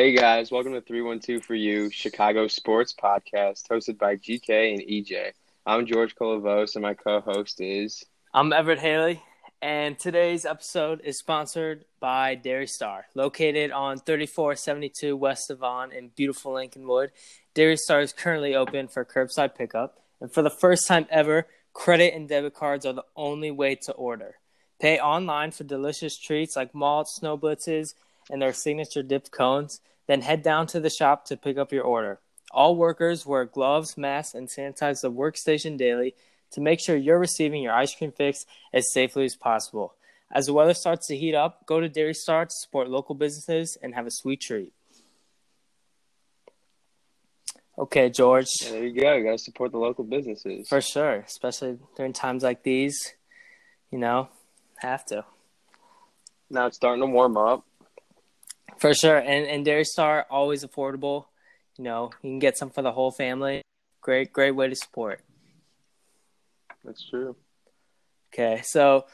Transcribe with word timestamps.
Hey 0.00 0.12
guys, 0.12 0.50
welcome 0.50 0.72
to 0.72 0.80
312 0.80 1.44
for 1.44 1.54
You, 1.54 1.90
Chicago 1.90 2.48
Sports 2.48 2.94
Podcast, 2.94 3.68
hosted 3.68 3.98
by 3.98 4.16
GK 4.16 4.72
and 4.72 4.80
EJ. 4.80 5.32
I'm 5.66 5.84
George 5.84 6.14
Colavos, 6.14 6.74
and 6.74 6.80
my 6.80 6.94
co 6.94 7.20
host 7.20 7.60
is. 7.60 8.02
I'm 8.32 8.50
Everett 8.50 8.78
Haley, 8.78 9.22
and 9.60 9.98
today's 9.98 10.46
episode 10.46 11.02
is 11.04 11.18
sponsored 11.18 11.84
by 12.00 12.34
Dairy 12.34 12.66
Star, 12.66 13.08
located 13.14 13.72
on 13.72 13.98
3472 13.98 15.14
West 15.14 15.48
Devon 15.48 15.92
in 15.92 16.08
beautiful 16.16 16.54
Lincolnwood. 16.54 17.10
Dairy 17.52 17.76
Star 17.76 18.00
is 18.00 18.14
currently 18.14 18.54
open 18.54 18.88
for 18.88 19.04
curbside 19.04 19.54
pickup, 19.54 20.00
and 20.18 20.32
for 20.32 20.40
the 20.40 20.48
first 20.48 20.88
time 20.88 21.08
ever, 21.10 21.46
credit 21.74 22.14
and 22.14 22.26
debit 22.26 22.54
cards 22.54 22.86
are 22.86 22.94
the 22.94 23.04
only 23.16 23.50
way 23.50 23.74
to 23.74 23.92
order. 23.92 24.36
Pay 24.80 24.98
online 24.98 25.50
for 25.50 25.64
delicious 25.64 26.16
treats 26.16 26.56
like 26.56 26.74
malt, 26.74 27.06
snow 27.06 27.36
blitzes, 27.36 27.92
and 28.30 28.40
their 28.40 28.54
signature 28.54 29.02
dipped 29.02 29.30
cones. 29.30 29.82
Then 30.10 30.22
head 30.22 30.42
down 30.42 30.66
to 30.66 30.80
the 30.80 30.90
shop 30.90 31.26
to 31.26 31.36
pick 31.36 31.56
up 31.56 31.70
your 31.70 31.84
order. 31.84 32.18
All 32.50 32.74
workers 32.74 33.24
wear 33.24 33.44
gloves, 33.44 33.96
masks, 33.96 34.34
and 34.34 34.48
sanitize 34.48 35.02
the 35.02 35.12
workstation 35.12 35.78
daily 35.78 36.16
to 36.50 36.60
make 36.60 36.80
sure 36.80 36.96
you're 36.96 37.16
receiving 37.16 37.62
your 37.62 37.72
ice 37.72 37.94
cream 37.94 38.10
fix 38.10 38.44
as 38.72 38.92
safely 38.92 39.24
as 39.24 39.36
possible. 39.36 39.94
As 40.32 40.46
the 40.46 40.52
weather 40.52 40.74
starts 40.74 41.06
to 41.06 41.16
heat 41.16 41.36
up, 41.36 41.64
go 41.64 41.78
to 41.78 41.88
Dairy 41.88 42.14
Star 42.14 42.44
to 42.44 42.50
support 42.50 42.90
local 42.90 43.14
businesses 43.14 43.78
and 43.80 43.94
have 43.94 44.04
a 44.04 44.10
sweet 44.10 44.40
treat. 44.40 44.72
Okay, 47.78 48.10
George. 48.10 48.48
Yeah, 48.64 48.70
there 48.72 48.86
you 48.86 49.00
go. 49.00 49.14
You 49.14 49.22
got 49.22 49.30
to 49.30 49.38
support 49.38 49.70
the 49.70 49.78
local 49.78 50.02
businesses. 50.02 50.68
For 50.68 50.80
sure, 50.80 51.18
especially 51.20 51.78
during 51.96 52.14
times 52.14 52.42
like 52.42 52.64
these. 52.64 53.14
You 53.92 53.98
know, 53.98 54.28
have 54.78 55.04
to. 55.06 55.24
Now 56.50 56.66
it's 56.66 56.74
starting 56.74 57.00
to 57.00 57.06
warm 57.06 57.36
up. 57.36 57.64
For 58.78 58.94
sure, 58.94 59.18
and 59.18 59.46
and 59.46 59.64
Dairy 59.64 59.84
Star 59.84 60.26
always 60.30 60.64
affordable. 60.64 61.26
You 61.76 61.84
know, 61.84 62.10
you 62.22 62.30
can 62.30 62.38
get 62.38 62.56
some 62.58 62.70
for 62.70 62.82
the 62.82 62.92
whole 62.92 63.10
family. 63.10 63.62
Great, 64.00 64.32
great 64.32 64.52
way 64.52 64.68
to 64.68 64.74
support. 64.74 65.20
That's 66.84 67.08
true. 67.08 67.36
Okay, 68.32 68.62
so 68.62 69.04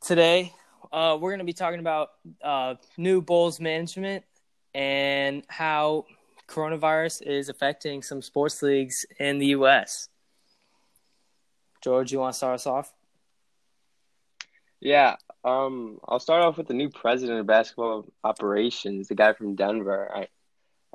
today 0.00 0.52
uh, 0.92 1.18
we're 1.20 1.30
going 1.30 1.38
to 1.40 1.44
be 1.44 1.52
talking 1.52 1.80
about 1.80 2.10
uh, 2.42 2.74
new 2.96 3.20
Bulls 3.20 3.60
management 3.60 4.24
and 4.74 5.42
how 5.48 6.04
coronavirus 6.48 7.22
is 7.22 7.48
affecting 7.48 8.02
some 8.02 8.22
sports 8.22 8.62
leagues 8.62 9.04
in 9.18 9.38
the 9.38 9.46
U.S. 9.46 10.08
George, 11.82 12.12
you 12.12 12.18
want 12.18 12.34
to 12.34 12.36
start 12.36 12.54
us 12.54 12.66
off? 12.66 12.92
Yeah, 14.80 15.16
um, 15.44 15.98
I'll 16.06 16.20
start 16.20 16.42
off 16.42 16.56
with 16.56 16.68
the 16.68 16.74
new 16.74 16.90
president 16.90 17.40
of 17.40 17.46
basketball 17.46 18.06
operations, 18.24 19.08
the 19.08 19.14
guy 19.14 19.32
from 19.32 19.54
Denver, 19.54 20.10
I, 20.14 20.28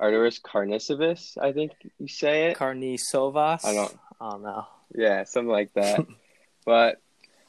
Arturas 0.00 0.40
Karnisovas, 0.40 1.38
I 1.40 1.52
think 1.52 1.72
you 1.98 2.08
say 2.08 2.46
it. 2.46 2.56
Karnisovas. 2.56 3.64
I 3.64 3.74
don't. 3.74 3.98
I 4.20 4.30
don't 4.30 4.42
know. 4.42 4.66
Yeah, 4.94 5.24
something 5.24 5.50
like 5.50 5.72
that. 5.74 6.04
but 6.66 7.00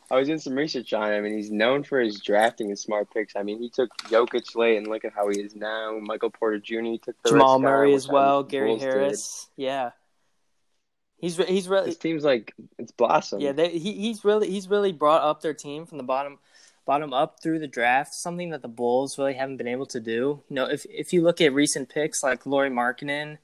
I 0.09 0.15
was 0.15 0.27
doing 0.27 0.39
some 0.39 0.53
research 0.53 0.93
on 0.93 1.11
him, 1.11 1.25
and 1.25 1.35
he's 1.35 1.51
known 1.51 1.83
for 1.83 1.99
his 1.99 2.21
drafting 2.21 2.67
and 2.67 2.77
smart 2.77 3.11
picks. 3.13 3.35
I 3.35 3.43
mean, 3.43 3.59
he 3.59 3.69
took 3.69 3.89
Jokic 4.03 4.55
late, 4.55 4.77
and 4.77 4.87
look 4.87 5.05
at 5.05 5.13
how 5.13 5.29
he 5.29 5.39
is 5.39 5.55
now. 5.55 5.97
Michael 6.01 6.29
Porter 6.29 6.59
Jr. 6.59 6.81
He 6.81 6.97
took 6.99 7.15
the 7.23 7.29
Jamal 7.31 7.59
guy, 7.59 7.63
Murray 7.63 7.91
which 7.91 7.97
as 7.97 8.07
well. 8.07 8.43
Gary 8.43 8.69
Bulls 8.69 8.81
did. 8.81 8.93
Harris. 8.93 9.49
Yeah. 9.55 9.91
He's 11.17 11.39
re- 11.39 11.45
he's 11.47 11.67
really 11.67 11.87
His 11.87 11.97
team's 11.97 12.23
like 12.23 12.53
it's 12.77 12.91
blossomed. 12.91 13.41
yeah 13.41 13.53
they, 13.53 13.69
he 13.69 13.93
he's 13.93 14.25
really 14.25 14.49
he's 14.51 14.67
really 14.67 14.91
brought 14.91 15.21
up 15.21 15.41
their 15.41 15.53
team 15.53 15.85
from 15.85 15.97
the 15.97 16.03
bottom 16.03 16.37
bottom 16.85 17.13
up 17.13 17.41
through 17.41 17.59
the 17.59 17.67
draft 17.67 18.13
something 18.13 18.51
that 18.51 18.61
the 18.61 18.67
Bulls 18.67 19.17
really 19.17 19.33
haven't 19.33 19.57
been 19.57 19.67
able 19.67 19.87
to 19.87 19.99
do. 19.99 20.43
You 20.49 20.55
know 20.55 20.65
if 20.65 20.85
if 20.89 21.13
you 21.13 21.21
look 21.21 21.41
at 21.41 21.53
recent 21.53 21.89
picks 21.89 22.23
like 22.23 22.45
Lauri 22.45 22.69
Markkanen, 22.69 23.37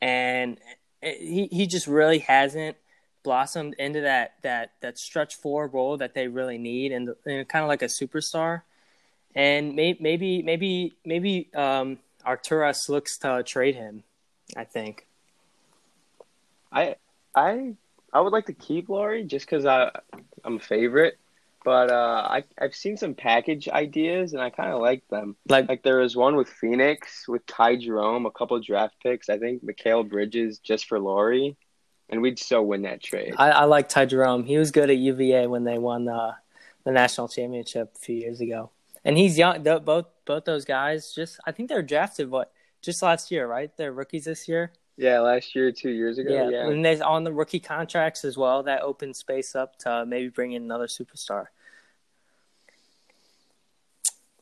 and 0.00 0.58
he 1.02 1.48
he 1.50 1.66
just 1.66 1.86
really 1.86 2.20
hasn't 2.20 2.76
blossomed 3.22 3.74
into 3.78 4.02
that 4.02 4.34
that 4.42 4.72
that 4.80 4.98
stretch 4.98 5.34
four 5.34 5.66
role 5.66 5.96
that 5.96 6.14
they 6.14 6.28
really 6.28 6.58
need 6.58 6.92
and, 6.92 7.10
and 7.26 7.48
kind 7.48 7.64
of 7.64 7.68
like 7.68 7.82
a 7.82 7.86
superstar. 7.86 8.62
And 9.34 9.74
may, 9.74 9.96
maybe 9.98 10.42
maybe 10.42 10.92
maybe 11.04 11.48
um, 11.54 11.98
Arturas 12.24 12.88
looks 12.88 13.18
to 13.18 13.42
trade 13.44 13.74
him. 13.74 14.04
I 14.56 14.64
think. 14.64 15.06
I 16.70 16.96
I 17.34 17.74
I 18.12 18.20
would 18.20 18.32
like 18.32 18.46
to 18.46 18.52
keep 18.52 18.88
Laurie 18.88 19.24
just 19.24 19.46
because 19.46 19.66
I 19.66 19.90
I'm 20.44 20.56
a 20.56 20.60
favorite, 20.60 21.18
but 21.64 21.90
uh, 21.90 22.28
I 22.30 22.44
I've 22.60 22.74
seen 22.74 22.96
some 22.96 23.14
package 23.14 23.68
ideas 23.68 24.32
and 24.34 24.42
I 24.42 24.50
kind 24.50 24.72
of 24.72 24.80
like 24.80 25.02
them. 25.08 25.36
Like, 25.48 25.68
Like 25.68 25.82
there 25.82 25.98
was 25.98 26.14
one 26.14 26.36
with 26.36 26.48
Phoenix 26.48 27.26
with 27.26 27.44
Ty 27.46 27.76
Jerome, 27.76 28.26
a 28.26 28.30
couple 28.30 28.58
draft 28.60 28.94
picks. 29.02 29.28
I 29.28 29.38
think 29.38 29.64
Mikal 29.64 30.08
Bridges 30.08 30.58
just 30.58 30.86
for 30.86 31.00
Lauri, 31.00 31.56
and 32.10 32.22
we'd 32.22 32.38
still 32.38 32.64
win 32.64 32.82
that 32.82 33.02
trade. 33.02 33.34
I, 33.38 33.50
I 33.50 33.64
like 33.64 33.88
Ty 33.88 34.06
Jerome. 34.06 34.44
He 34.44 34.58
was 34.58 34.70
good 34.70 34.90
at 34.90 34.96
UVA 34.96 35.46
when 35.48 35.64
they 35.64 35.78
won 35.78 36.04
the 36.04 36.34
the 36.84 36.92
national 36.92 37.28
championship 37.28 37.92
a 37.96 37.98
few 37.98 38.16
years 38.16 38.40
ago. 38.40 38.70
And 39.04 39.16
he's 39.18 39.36
young. 39.38 39.64
th- 39.64 39.84
Both 39.84 40.06
both 40.26 40.44
those 40.44 40.64
guys 40.64 41.12
just 41.14 41.40
I 41.46 41.52
think 41.52 41.68
they 41.68 41.74
were 41.74 41.82
drafted 41.82 42.30
what 42.30 42.52
just 42.82 43.02
last 43.02 43.30
year, 43.30 43.46
right? 43.46 43.74
They're 43.76 43.92
rookies 43.92 44.26
this 44.26 44.46
year. 44.48 44.72
Yeah, 44.96 45.20
last 45.20 45.54
year, 45.54 45.72
two 45.72 45.90
years 45.90 46.18
ago. 46.18 46.32
Yeah, 46.32 46.48
Yeah, 46.50 46.68
and 46.68 46.84
they 46.84 47.00
on 47.00 47.24
the 47.24 47.32
rookie 47.32 47.60
contracts 47.60 48.24
as 48.24 48.36
well. 48.36 48.62
That 48.62 48.82
opens 48.82 49.18
space 49.18 49.54
up 49.54 49.78
to 49.80 50.04
maybe 50.06 50.28
bring 50.28 50.52
in 50.52 50.62
another 50.62 50.86
superstar. 50.86 51.46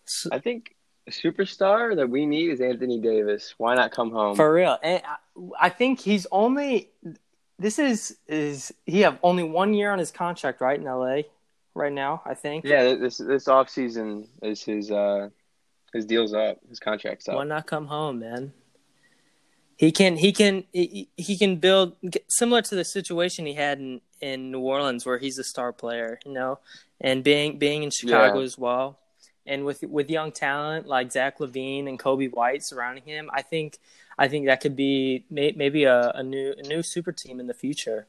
So- 0.05 0.31
I 0.33 0.39
think 0.39 0.77
a 1.07 1.11
superstar 1.11 1.97
that 1.97 2.09
we 2.09 2.27
need 2.27 2.51
is 2.51 2.61
Anthony 2.61 3.01
Davis. 3.01 3.55
Why 3.59 3.75
not 3.75 3.91
come 3.93 4.11
home? 4.11 4.37
For 4.37 4.53
real, 4.53 4.79
and 4.83 5.03
I, 5.05 5.67
I 5.67 5.69
think 5.69 6.01
he's 6.01 6.27
only. 6.31 6.91
This 7.59 7.79
is 7.79 8.17
is 8.27 8.73
he 8.87 9.01
have 9.01 9.19
only 9.23 9.43
one 9.45 9.73
year 9.75 9.93
on 9.93 9.99
his 9.99 10.11
contract, 10.11 10.61
right 10.61 10.79
in 10.79 10.85
LA, 10.85 11.23
right 11.75 11.93
now. 11.93 12.23
I 12.25 12.35
think. 12.35 12.65
yeah, 12.65 12.95
this 12.95 13.19
this 13.19 13.49
off 13.49 13.69
season 13.71 14.29
is 14.43 14.63
his 14.63 14.91
uh 14.91 15.29
his 15.93 16.05
deal's 16.07 16.35
up, 16.35 16.59
his 16.69 16.79
contract's 16.81 17.29
up. 17.29 17.37
Why 17.37 17.45
not 17.45 17.67
come 17.67 17.87
home, 17.87 18.21
man? 18.21 18.53
He 19.83 19.91
can 19.91 20.17
he 20.17 20.31
can 20.33 20.63
he, 20.73 21.37
can 21.37 21.57
build 21.57 21.97
similar 22.29 22.63
to 22.63 22.77
the 22.77 22.85
situation 22.85 23.47
he 23.47 23.55
had 23.55 23.81
in, 23.81 24.01
in 24.21 24.53
New 24.53 24.61
Orleans 24.61 25.05
where 25.05 25.19
he's 25.19 25.39
a 25.39 25.43
star 25.43 25.73
player, 25.73 26.21
you 26.25 26.31
know, 26.33 26.61
and 27.01 27.25
being 27.25 27.59
being 27.59 27.83
in 27.83 27.91
Chicago 27.91 28.39
Yeah. 28.39 28.45
as 28.45 28.57
well, 28.57 29.01
and 29.45 29.65
with 29.65 29.83
with 29.83 30.09
young 30.09 30.31
talent 30.31 30.87
like 30.87 31.11
Zach 31.11 31.39
LaVine 31.41 31.89
and 31.89 31.99
Coby 31.99 32.33
White 32.33 32.63
surrounding 32.63 33.03
him, 33.03 33.29
I 33.33 33.43
think 33.43 33.79
I 34.17 34.29
think 34.29 34.47
that 34.47 34.61
could 34.61 34.77
be 34.77 35.25
may, 35.29 35.53
maybe 35.57 35.83
a, 35.83 36.13
a 36.15 36.23
new 36.23 36.55
a 36.57 36.63
new 36.63 36.85
super 36.85 37.11
team 37.11 37.41
in 37.41 37.49
the 37.49 37.55
future. 37.65 38.07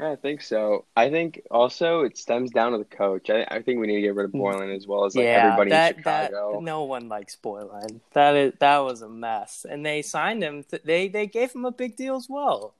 I 0.00 0.16
think 0.16 0.42
so. 0.42 0.84
I 0.96 1.08
think 1.10 1.42
also 1.50 2.00
it 2.00 2.18
stems 2.18 2.50
down 2.50 2.72
to 2.72 2.78
the 2.78 2.84
coach. 2.84 3.30
I, 3.30 3.46
I 3.48 3.62
think 3.62 3.80
we 3.80 3.86
need 3.86 3.96
to 3.96 4.00
get 4.02 4.14
rid 4.14 4.24
of 4.26 4.32
mm. 4.32 4.40
Boylen 4.40 4.74
as 4.74 4.86
well 4.86 5.04
as 5.04 5.14
like 5.14 5.26
everybody 5.26 5.70
that, 5.70 5.92
in 5.92 5.98
Chicago. 5.98 6.52
That, 6.54 6.62
no 6.62 6.82
one 6.84 7.08
likes 7.08 7.36
Boylen. 7.42 8.00
That 8.12 8.34
is 8.34 8.54
that 8.58 8.78
was 8.78 9.02
a 9.02 9.08
mess, 9.08 9.64
and 9.68 9.86
they 9.86 10.02
signed 10.02 10.42
him. 10.42 10.64
Th- 10.64 10.82
They 10.82 11.08
they 11.08 11.26
gave 11.26 11.52
him 11.52 11.64
a 11.64 11.70
big 11.72 11.96
deal 11.96 12.16
as 12.16 12.26
well. 12.28 12.74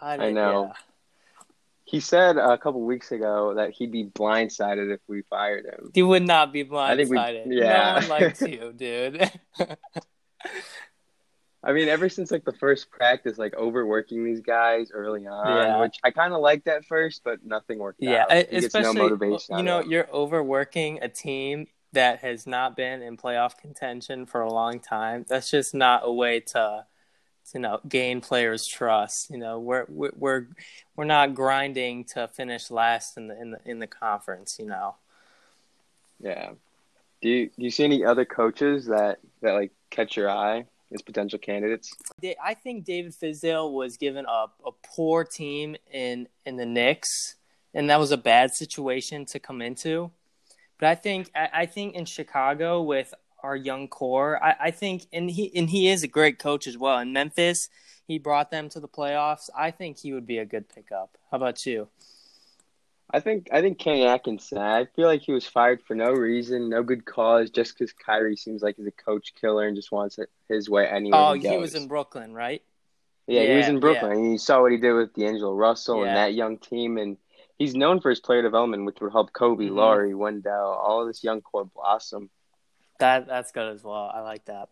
didn't- 0.00 0.34
know. 0.34 0.66
yeah. 0.68 0.72
He 1.84 2.00
said 2.00 2.36
a 2.36 2.58
couple 2.58 2.82
weeks 2.82 3.12
ago 3.12 3.54
that 3.54 3.70
he'd 3.70 3.90
be 3.90 4.04
blindsided 4.04 4.92
if 4.92 5.00
we 5.08 5.22
fired 5.22 5.64
him. 5.64 5.90
He 5.94 6.02
would 6.02 6.26
not 6.26 6.52
be 6.52 6.68
I 6.70 6.96
think 6.96 7.08
we- 7.10 7.16
blindsided. 7.16 7.44
yeah. 7.46 8.00
No 8.00 8.08
one 8.08 8.20
likes 8.20 8.40
you, 8.42 8.72
dude. 8.76 9.30
I 11.68 11.72
mean, 11.74 11.88
ever 11.88 12.08
since 12.08 12.30
like 12.30 12.46
the 12.46 12.54
first 12.54 12.90
practice, 12.90 13.36
like 13.36 13.54
overworking 13.54 14.24
these 14.24 14.40
guys 14.40 14.90
early 14.90 15.26
on, 15.26 15.46
Yeah. 15.46 15.80
which 15.82 15.98
I 16.02 16.10
kind 16.10 16.32
of 16.32 16.40
liked 16.40 16.66
at 16.66 16.86
first, 16.86 17.22
but 17.24 17.44
nothing 17.44 17.78
worked 17.78 18.00
yeah, 18.02 18.22
out. 18.22 18.30
gets 18.30 18.66
especially 18.66 18.94
no 18.94 19.02
motivation. 19.02 19.58
you 19.58 19.62
know 19.62 19.80
you're 19.82 20.08
overworking 20.10 20.98
a 21.02 21.10
team 21.10 21.66
that 21.92 22.20
has 22.20 22.46
not 22.46 22.74
been 22.74 23.02
in 23.02 23.18
playoff 23.18 23.58
contention 23.58 24.24
for 24.24 24.40
a 24.40 24.50
long 24.50 24.80
time. 24.80 25.26
That's 25.28 25.50
just 25.50 25.74
not 25.74 26.00
a 26.04 26.10
way 26.12 26.40
to, 26.40 26.86
you 27.52 27.60
know, 27.60 27.80
gain 27.86 28.22
players' 28.22 28.66
trust. 28.66 29.28
You 29.28 29.36
know, 29.36 29.58
we're 29.58 29.84
we're 29.90 30.12
we're, 30.16 30.46
we're 30.96 31.04
not 31.04 31.34
grinding 31.34 32.04
to 32.14 32.28
finish 32.28 32.70
last 32.70 33.18
in 33.18 33.28
the 33.28 33.38
in 33.38 33.50
the 33.50 33.60
in 33.66 33.78
the 33.78 33.86
conference. 33.86 34.56
You 34.58 34.68
know. 34.68 34.94
yeah. 36.18 36.52
Do 37.20 37.28
you 37.28 37.46
do 37.48 37.64
you 37.64 37.70
see 37.70 37.84
any 37.84 38.04
other 38.06 38.24
coaches 38.24 38.86
that 38.86 39.18
that 39.42 39.52
like 39.52 39.72
catch 39.90 40.16
your 40.16 40.30
eye 40.30 40.64
as 40.92 41.02
potential 41.02 41.38
candidates? 41.38 41.92
I 42.42 42.54
think 42.54 42.84
David 42.84 43.12
Fizdale 43.12 43.72
was 43.72 43.96
given 43.96 44.24
a, 44.26 44.46
a 44.66 44.70
poor 44.94 45.24
team 45.24 45.76
in 45.92 46.28
in 46.44 46.56
the 46.56 46.66
Knicks, 46.66 47.36
and 47.74 47.88
that 47.90 47.98
was 47.98 48.10
a 48.10 48.16
bad 48.16 48.54
situation 48.54 49.24
to 49.26 49.38
come 49.38 49.62
into. 49.62 50.10
But 50.78 50.88
I 50.88 50.94
think 50.94 51.30
I, 51.34 51.48
I 51.52 51.66
think 51.66 51.94
in 51.94 52.04
Chicago 52.04 52.82
with 52.82 53.12
our 53.42 53.56
young 53.56 53.88
core, 53.88 54.42
I, 54.42 54.56
I 54.60 54.70
think 54.70 55.06
and 55.12 55.30
he 55.30 55.50
and 55.54 55.70
he 55.70 55.88
is 55.88 56.02
a 56.02 56.08
great 56.08 56.38
coach 56.38 56.66
as 56.66 56.78
well. 56.78 56.98
In 56.98 57.12
Memphis, 57.12 57.68
he 58.06 58.18
brought 58.18 58.50
them 58.50 58.68
to 58.70 58.80
the 58.80 58.88
playoffs. 58.88 59.50
I 59.56 59.70
think 59.70 59.98
he 59.98 60.12
would 60.12 60.26
be 60.26 60.38
a 60.38 60.44
good 60.44 60.68
pickup. 60.68 61.16
How 61.30 61.36
about 61.36 61.66
you? 61.66 61.88
I 63.10 63.20
think 63.20 63.48
I 63.52 63.62
think 63.62 63.78
Kenny 63.78 64.04
Atkinson. 64.04 64.58
I 64.58 64.84
feel 64.84 65.06
like 65.06 65.22
he 65.22 65.32
was 65.32 65.46
fired 65.46 65.80
for 65.82 65.94
no 65.94 66.10
reason, 66.12 66.68
no 66.68 66.82
good 66.82 67.06
cause, 67.06 67.48
just 67.50 67.76
because 67.78 67.92
Kyrie 67.92 68.36
seems 68.36 68.62
like 68.62 68.76
he's 68.76 68.86
a 68.86 68.90
coach 68.90 69.32
killer 69.40 69.66
and 69.66 69.74
just 69.76 69.90
wants 69.90 70.18
it 70.18 70.28
his 70.48 70.68
way 70.68 70.86
anyway. 70.86 71.16
Oh, 71.18 71.32
he, 71.32 71.48
he 71.48 71.56
was 71.56 71.74
in 71.74 71.88
Brooklyn, 71.88 72.34
right? 72.34 72.62
Yeah, 73.26 73.42
he 73.42 73.56
was 73.56 73.68
in 73.68 73.80
Brooklyn, 73.80 74.12
and 74.12 74.32
you 74.32 74.38
saw 74.38 74.60
what 74.62 74.72
he 74.72 74.78
did 74.78 74.92
with 74.92 75.14
D'Angelo 75.14 75.54
Russell 75.54 76.02
Yeah. 76.02 76.08
and 76.08 76.16
that 76.16 76.34
young 76.34 76.58
team, 76.58 76.96
and 76.98 77.16
he's 77.58 77.74
known 77.74 78.00
for 78.00 78.10
his 78.10 78.20
player 78.20 78.42
development, 78.42 78.84
which 78.86 79.00
would 79.00 79.12
help 79.12 79.32
Coby, 79.32 79.68
Mhm. 79.68 79.74
Lauri, 79.74 80.14
Wendell, 80.14 80.52
all 80.72 81.02
of 81.02 81.06
this 81.08 81.22
young 81.24 81.40
core 81.42 81.64
blossom. 81.66 82.30
That 83.00 83.26
that's 83.26 83.52
good 83.52 83.72
as 83.72 83.84
well. 83.84 84.10
I 84.12 84.20
like 84.20 84.44
that. 84.46 84.68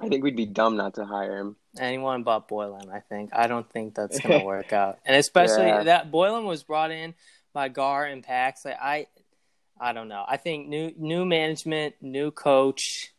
I 0.00 0.08
think 0.08 0.22
we'd 0.24 0.36
be 0.36 0.46
dumb 0.46 0.76
not 0.76 0.94
to 0.94 1.04
hire 1.04 1.38
him. 1.38 1.56
Anyone 1.78 2.22
but 2.22 2.48
Boylen, 2.48 2.92
I 2.92 3.00
think. 3.00 3.30
I 3.34 3.46
don't 3.46 3.68
think 3.70 3.94
that's 3.94 4.20
gonna 4.20 4.44
work 4.54 4.72
out. 4.72 4.98
And 5.04 5.16
especially 5.16 5.66
Yeah. 5.66 5.82
that 5.84 6.10
Boylen 6.12 6.44
was 6.44 6.62
brought 6.62 6.90
in 6.90 7.14
by 7.52 7.68
Gar 7.68 8.04
and 8.06 8.22
Pax. 8.22 8.64
Like 8.64 8.78
I 8.80 9.06
I 9.80 9.92
don't 9.92 10.08
know. 10.08 10.24
I 10.26 10.36
think 10.36 10.68
new 10.68 10.92
new 10.96 11.24
management, 11.24 11.96
new 12.00 12.30
coach, 12.30 13.12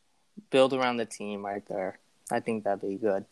build 0.51 0.73
around 0.73 0.97
the 0.97 1.05
team 1.05 1.45
right 1.45 1.65
there. 1.67 1.99
I 2.31 2.39
think 2.39 2.63
that'd 2.63 2.81
be 2.81 2.95
good. 2.95 3.25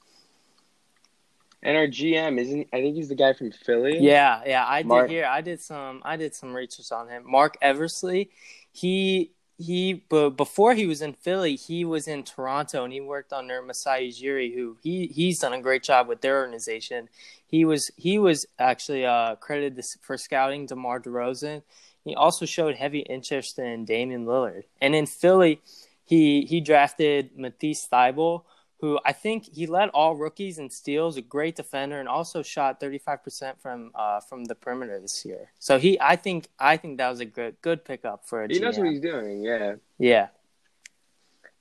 And 1.61 1.77
our 1.77 1.87
GM 1.87 2.37
isn't. 2.39 2.67
I 2.73 2.81
think 2.81 2.95
he's 2.95 3.07
the 3.07 3.15
guy 3.15 3.31
from 3.31 3.51
Philly. 3.51 3.97
Yeah, 3.99 4.41
yeah, 4.45 4.65
I 4.67 4.83
Mark- 4.83 5.07
did 5.07 5.13
hear. 5.13 5.25
I 5.25 5.39
did 5.39 5.61
some. 5.61 6.01
I 6.03 6.17
did 6.17 6.35
some 6.35 6.53
research 6.53 6.91
on 6.91 7.07
him. 7.07 7.23
Marc 7.25 7.57
Eversley, 7.61 8.31
he 8.73 9.31
he. 9.57 9.93
But 10.09 10.31
before 10.31 10.73
he 10.73 10.87
was 10.87 11.01
in 11.01 11.13
Philly, 11.13 11.55
he 11.55 11.85
was 11.85 12.07
in 12.07 12.23
Toronto, 12.23 12.83
and 12.83 12.93
he 12.93 13.01
worked 13.01 13.33
under 13.33 13.61
Masai 13.61 14.09
Ujiri, 14.09 14.53
who 14.53 14.77
he 14.83 15.07
he's 15.07 15.39
done 15.39 15.53
a 15.53 15.61
great 15.61 15.83
job 15.83 16.07
with 16.07 16.21
their 16.21 16.39
organization. 16.39 17.09
He 17.45 17.65
was 17.65 17.91
he 17.95 18.17
was 18.17 18.45
actually 18.57 19.05
uh, 19.05 19.35
credited 19.35 19.83
for 20.01 20.17
scouting 20.17 20.65
DeMar 20.65 20.99
DeRozan. 21.01 21.63
He 22.03 22.15
also 22.15 22.45
showed 22.45 22.75
heavy 22.75 22.99
interest 22.99 23.57
in 23.59 23.85
Damian 23.85 24.25
Lillard, 24.25 24.63
and 24.81 24.93
in 24.95 25.05
Philly, 25.05 25.61
he 26.03 26.45
he 26.45 26.59
drafted 26.59 27.37
Matisse 27.37 27.87
Thybulle, 27.91 28.43
who 28.83 28.99
I 29.05 29.13
think 29.13 29.45
he 29.55 29.65
led 29.65 29.87
all 29.93 30.13
rookies 30.17 30.57
in 30.57 30.69
steals, 30.69 31.15
a 31.15 31.21
great 31.21 31.55
defender, 31.55 32.01
and 32.01 32.09
also 32.09 32.43
shot 32.43 32.81
35% 32.81 33.57
from 33.61 33.91
uh, 33.95 34.19
from 34.19 34.43
the 34.43 34.55
perimeter 34.55 34.99
this 34.99 35.23
year. 35.23 35.51
So 35.57 35.79
he, 35.79 35.97
I 36.01 36.17
think, 36.17 36.49
I 36.59 36.75
think 36.75 36.97
that 36.97 37.09
was 37.09 37.21
a 37.21 37.25
good 37.25 37.55
good 37.61 37.85
pickup 37.85 38.25
for 38.25 38.43
a 38.43 38.49
he 38.49 38.59
knows 38.59 38.77
what 38.77 38.89
he's 38.89 38.99
doing. 38.99 39.41
Yeah, 39.41 39.75
Yeah, 39.99 40.27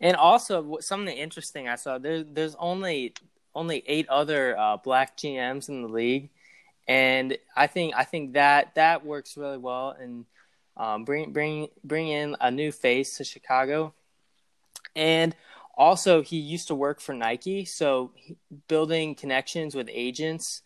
and 0.01 0.17
also 0.17 0.79
something 0.81 1.17
interesting 1.17 1.69
I 1.69 1.77
saw 1.77 1.99
there. 1.99 2.25
There's 2.25 2.57
only 2.57 3.15
only 3.55 3.85
eight 3.87 4.09
other 4.09 4.59
uh, 4.59 4.79
black 4.79 5.17
GMs 5.17 5.69
in 5.69 5.83
the 5.83 5.89
league, 5.89 6.29
and 6.89 7.39
I 7.55 7.69
think 7.69 7.95
I 7.95 8.03
think 8.03 8.33
that 8.33 8.75
that 8.75 9.07
works 9.07 9.37
really 9.37 9.59
well 9.59 9.91
and 9.91 10.25
um, 10.77 11.05
bring 11.05 11.31
bring 11.31 11.69
bring 11.85 12.09
in 12.09 12.35
a 12.41 12.51
new 12.51 12.73
face 12.73 13.19
to 13.19 13.23
Chicago, 13.23 13.95
and 14.97 15.37
also 15.75 16.23
he 16.23 16.37
used 16.37 16.69
to 16.69 16.75
work 16.75 17.01
for 17.01 17.15
Nike, 17.15 17.65
so 17.65 18.13
he, 18.17 18.37
building 18.69 19.15
connections 19.15 19.75
with 19.75 19.89
agents. 19.93 20.63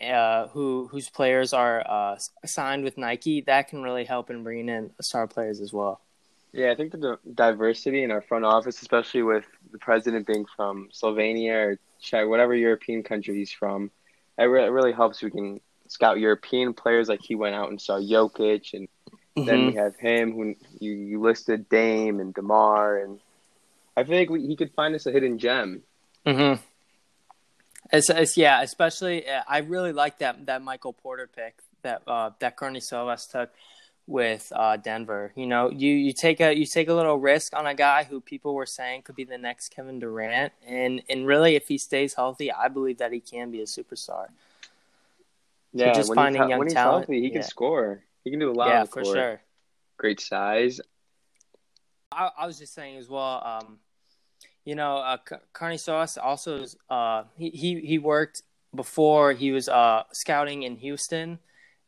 Uh, 0.00 0.46
who 0.54 0.86
whose 0.92 1.10
players 1.10 1.52
are 1.52 1.84
uh, 1.84 2.16
signed 2.46 2.84
with 2.84 2.96
Nike 2.96 3.40
that 3.40 3.66
can 3.66 3.82
really 3.82 4.04
help 4.04 4.30
in 4.30 4.44
bringing 4.44 4.68
in 4.68 4.92
star 5.00 5.26
players 5.26 5.60
as 5.60 5.72
well. 5.72 6.00
yeah. 6.52 6.70
I 6.70 6.76
think 6.76 6.92
the 6.92 7.18
diversity 7.34 8.04
in 8.04 8.12
our 8.12 8.20
front 8.22 8.44
office, 8.44 8.80
especially 8.80 9.22
with 9.24 9.44
the 9.72 9.78
president 9.78 10.24
being 10.24 10.46
from 10.56 10.88
Slovenia 10.92 11.52
or 11.52 11.78
Czech, 12.00 12.28
whatever 12.28 12.54
European 12.54 13.02
country 13.02 13.34
he's 13.38 13.50
from, 13.50 13.90
it, 14.38 14.44
re- 14.44 14.66
it 14.66 14.70
really 14.70 14.92
helps. 14.92 15.20
We 15.20 15.32
can 15.32 15.60
scout 15.88 16.20
European 16.20 16.74
players, 16.74 17.08
like 17.08 17.20
he 17.20 17.34
went 17.34 17.56
out 17.56 17.70
and 17.70 17.80
saw 17.80 17.98
Jokic, 17.98 18.74
and 18.74 18.88
then 19.34 19.66
we 19.66 19.74
have 19.74 19.96
him 19.96 20.32
who 20.32 20.54
you, 20.78 20.92
you 20.92 21.20
listed 21.20 21.68
Dame 21.68 22.20
and 22.20 22.32
Demar, 22.32 22.98
and 22.98 23.18
I 23.98 24.04
feel 24.04 24.18
like 24.18 24.30
we, 24.30 24.46
he 24.46 24.54
could 24.54 24.72
find 24.74 24.94
us 24.94 25.06
a 25.06 25.10
hidden 25.10 25.38
gem. 25.38 25.82
Mm-hmm. 26.24 26.62
It's, 27.92 28.10
it's 28.10 28.36
yeah, 28.36 28.62
especially 28.62 29.28
uh, 29.28 29.42
I 29.48 29.58
really 29.58 29.92
like 29.92 30.18
that 30.18 30.46
that 30.46 30.62
Michael 30.62 30.92
Porter 30.92 31.28
pick 31.34 31.58
that 31.82 32.02
uh, 32.06 32.30
that 32.38 32.56
Karnisovas 32.56 33.30
took 33.30 33.50
with 34.06 34.52
uh, 34.54 34.76
Denver. 34.76 35.32
You 35.34 35.46
know, 35.46 35.70
you, 35.70 35.92
you 35.92 36.12
take 36.12 36.40
a 36.40 36.56
you 36.56 36.64
take 36.64 36.88
a 36.88 36.94
little 36.94 37.18
risk 37.18 37.56
on 37.56 37.66
a 37.66 37.74
guy 37.74 38.04
who 38.04 38.20
people 38.20 38.54
were 38.54 38.66
saying 38.66 39.02
could 39.02 39.16
be 39.16 39.24
the 39.24 39.38
next 39.38 39.70
Kevin 39.70 39.98
Durant, 39.98 40.52
and 40.66 41.02
and 41.08 41.26
really 41.26 41.56
if 41.56 41.66
he 41.66 41.76
stays 41.78 42.14
healthy, 42.14 42.52
I 42.52 42.68
believe 42.68 42.98
that 42.98 43.12
he 43.12 43.20
can 43.20 43.50
be 43.50 43.62
a 43.62 43.66
superstar. 43.66 44.28
Yeah, 45.72 45.92
just 45.92 46.08
when 46.08 46.16
finding 46.16 46.42
he's, 46.42 46.46
he- 46.46 46.50
young 46.50 46.58
when 46.58 46.68
he's 46.68 46.74
talent, 46.74 47.06
healthy, 47.06 47.20
he 47.20 47.28
yeah. 47.28 47.32
can 47.32 47.42
score. 47.42 48.02
He 48.22 48.30
can 48.30 48.38
do 48.38 48.50
a 48.50 48.52
lot. 48.52 48.68
yeah, 48.68 48.84
for 48.84 49.04
sure. 49.04 49.40
Great 49.96 50.20
size. 50.20 50.80
I, 52.12 52.30
I 52.38 52.46
was 52.46 52.58
just 52.58 52.74
saying 52.74 52.96
as 52.96 53.08
well. 53.08 53.42
Um, 53.44 53.78
you 54.68 54.74
know, 54.74 54.98
uh, 54.98 55.16
Karnisovas 55.54 56.18
also 56.22 56.66
uh, 56.90 57.22
he, 57.38 57.48
he 57.48 57.80
he 57.80 57.98
worked 57.98 58.42
before 58.74 59.32
he 59.32 59.50
was 59.50 59.66
uh, 59.66 60.02
scouting 60.12 60.62
in 60.62 60.76
Houston, 60.76 61.38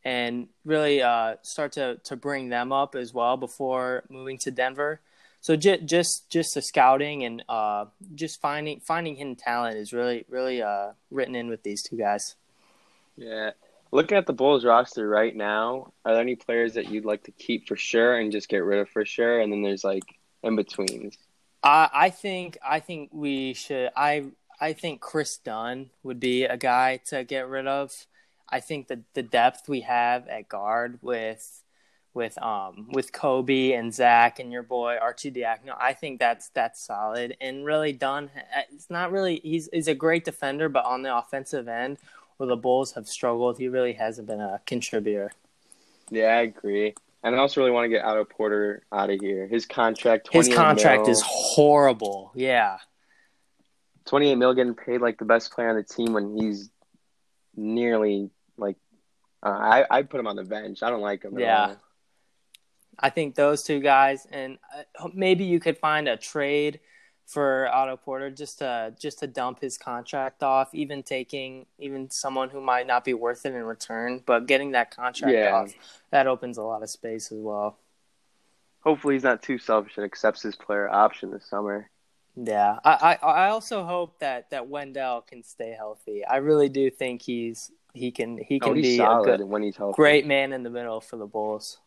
and 0.03 0.49
really 0.65 1.03
uh, 1.03 1.35
start 1.43 1.73
to 1.73 2.01
to 2.05 2.17
bring 2.17 2.49
them 2.49 2.73
up 2.73 2.95
as 2.95 3.13
well 3.13 3.37
before 3.37 4.05
moving 4.09 4.39
to 4.39 4.51
Denver. 4.51 5.03
So 5.43 5.57
just 5.57 5.85
just 5.85 6.31
just 6.31 6.55
the 6.55 6.63
scouting 6.63 7.23
and 7.23 7.45
uh, 7.51 7.85
just 8.15 8.41
finding 8.41 8.81
finding 8.81 9.17
hidden 9.17 9.37
talent 9.37 9.77
is 9.77 9.93
really 9.93 10.25
really 10.31 10.63
uh, 10.63 10.93
written 11.11 11.35
in 11.35 11.51
with 11.51 11.63
these 11.63 11.83
two 11.83 11.99
guys. 11.99 12.35
Yeah. 13.15 13.51
Looking 13.93 14.17
at 14.17 14.25
the 14.25 14.33
Bulls 14.33 14.65
roster 14.65 15.07
right 15.07 15.37
now, 15.37 15.93
are 16.07 16.13
there 16.15 16.23
any 16.23 16.37
players 16.37 16.75
that 16.75 16.89
you'd 16.89 17.05
like 17.05 17.25
to 17.25 17.33
keep 17.33 17.69
for 17.69 17.77
sure 17.77 18.17
and 18.17 18.33
just 18.33 18.49
get 18.49 18.65
rid 18.65 18.79
of 18.79 18.89
for 18.89 19.05
sure? 19.05 19.41
And 19.41 19.53
then 19.53 19.61
there's 19.63 19.85
like 19.85 20.05
in 20.43 20.57
betweens. 20.57 21.19
I 21.63 22.11
think 22.11 22.59
I 22.65 22.81
think 22.81 23.11
we 23.13 23.55
should. 23.55 23.91
I 23.97 24.27
I 24.61 24.73
think 24.73 25.01
Kris 25.01 25.37
Dunn 25.39 25.91
would 26.03 26.21
be 26.21 26.45
a 26.45 26.57
guy 26.57 26.99
to 27.07 27.25
get 27.25 27.49
rid 27.49 27.67
of. 27.67 28.07
I 28.49 28.61
think 28.61 28.89
that 28.89 29.01
the 29.15 29.23
depth 29.23 29.69
we 29.69 29.83
have 29.83 30.27
at 30.29 30.49
guard 30.49 30.99
with 31.03 31.63
with 32.15 32.41
um 32.43 32.89
with 32.93 33.13
Coby 33.13 33.79
and 33.79 33.95
Zach 33.95 34.39
and 34.39 34.51
your 34.53 34.63
boy 34.63 34.97
Arcidiacono, 35.03 35.77
I 35.79 35.93
think 35.93 36.19
that's 36.19 36.49
that's 36.51 36.81
solid. 36.85 37.37
And 37.41 37.65
really 37.65 37.93
Dunn, 37.93 38.31
it's 38.73 38.91
not 38.91 39.13
really 39.13 39.41
he's 39.43 39.69
he's 39.73 39.89
a 39.89 39.95
great 39.95 40.25
defender, 40.25 40.69
but 40.69 40.85
on 40.85 41.03
the 41.03 41.15
offensive 41.17 41.69
end, 41.69 41.99
where 42.37 42.49
the 42.49 42.57
Bulls 42.57 42.93
have 42.93 43.09
struggled, 43.09 43.59
he 43.59 43.69
really 43.69 43.95
hasn't 43.95 44.27
been 44.27 44.41
a 44.41 44.61
contributor. 44.67 45.33
Yeah, 46.11 46.37
I 46.39 46.43
agree. 46.43 46.95
And 47.23 47.35
I 47.35 47.39
also 47.39 47.61
really 47.61 47.73
want 47.73 47.85
to 47.85 47.89
get 47.91 48.05
Otto 48.05 48.25
Porter 48.25 48.83
out 48.93 49.11
of 49.11 49.21
here. 49.21 49.47
His 49.47 49.67
contract, 49.67 50.29
His 50.33 50.49
contract 50.49 51.03
mil, 51.03 51.11
is 51.11 51.23
horrible. 51.25 52.33
Yeah. 52.35 52.79
28 54.07 54.35
mil 54.37 54.55
getting 54.55 54.75
paid 54.75 55.01
like 55.01 55.19
the 55.19 55.25
best 55.27 55.53
player 55.53 55.69
on 55.69 55.77
the 55.77 55.83
team 55.83 56.15
when 56.15 56.37
he's 56.37 56.71
nearly 57.55 58.31
like 58.57 58.77
uh, 59.43 59.51
I 59.51 59.85
I 59.91 60.03
put 60.03 60.19
him 60.19 60.27
on 60.27 60.37
the 60.37 60.45
bench. 60.45 60.83
I 60.83 60.91
don't 60.91 61.03
like 61.03 61.23
him. 61.25 61.35
At 61.37 61.41
Yeah. 61.41 61.67
all. 61.69 61.77
I 62.99 63.11
think 63.11 63.35
those 63.35 63.63
two 63.63 63.81
guys, 63.81 64.27
and 64.31 64.59
uh, 64.77 65.09
maybe 65.15 65.45
you 65.45 65.59
could 65.61 65.79
find 65.79 66.09
a 66.09 66.17
trade 66.17 66.81
for 67.31 67.69
Otto 67.73 67.97
Porter 67.97 68.31
just 68.31 68.59
to 68.59 68.95
just 68.99 69.21
to 69.21 69.27
dump 69.27 69.61
his 69.61 69.79
contract 69.79 70.43
off, 70.43 70.75
even 70.75 71.03
taking 71.03 71.67
even 71.79 72.11
someone 72.11 72.51
who 72.51 72.61
might 72.61 72.87
not 72.87 73.05
be 73.05 73.15
worth 73.15 73.47
it 73.47 73.55
in 73.55 73.63
return, 73.65 74.23
but 74.27 74.47
getting 74.47 74.73
that 74.73 74.91
contract 74.91 75.33
Yeah. 75.35 75.55
off 75.55 75.73
that 76.11 76.27
opens 76.27 76.59
a 76.59 76.63
lot 76.63 76.83
of 76.83 76.91
space 76.91 77.31
as 77.33 77.39
well. 77.39 77.79
Hopefully 78.83 79.15
he's 79.15 79.23
not 79.23 79.43
too 79.43 79.59
selfish 79.59 79.97
and 79.97 80.05
accepts 80.05 80.43
his 80.43 80.57
player 80.57 80.89
option 80.89 81.31
this 81.31 81.47
summer. 81.49 81.91
Yeah, 82.37 82.79
I, 82.85 83.19
I 83.23 83.27
I 83.47 83.49
also 83.51 83.85
hope 83.85 84.19
that 84.21 84.51
that 84.51 84.69
Wendell 84.69 85.23
can 85.23 85.43
stay 85.43 85.73
healthy. 85.77 86.25
I 86.25 86.37
really 86.37 86.69
do 86.69 86.91
think 86.91 87.23
he's 87.23 87.71
he 87.93 88.11
can 88.13 88.39
he 88.39 88.61
Oh, 88.61 88.73
can 88.73 88.77
he's 88.77 88.97
be 88.97 88.99
a 88.99 89.21
good, 89.23 89.41
when 89.43 89.63
he's 89.63 89.77
healthy. 89.77 89.97
great 89.97 90.27
man 90.27 90.53
in 90.53 90.63
the 90.63 90.71
middle 90.71 91.01
for 91.01 91.17
the 91.17 91.27
Bulls. 91.27 91.79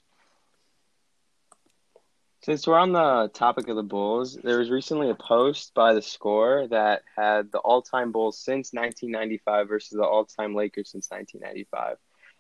Since 2.44 2.68
we're 2.68 2.78
on 2.78 2.92
the 2.92 3.32
topic 3.34 3.70
of 3.70 3.78
the 3.78 3.84
Bulls, 3.84 4.36
there 4.36 4.60
was 4.60 4.70
recently 4.70 5.10
a 5.10 5.16
post 5.16 5.74
by 5.74 5.94
the 5.94 6.02
score 6.02 6.68
that 6.68 7.04
had 7.16 7.54
the 7.54 7.60
all-time 7.60 8.12
Bulls 8.12 8.38
since 8.38 8.74
1995 8.74 9.70
versus 9.70 9.92
the 9.92 10.04
all-time 10.04 10.54
Lakers 10.54 10.90
since 10.90 11.10
1995. 11.10 11.96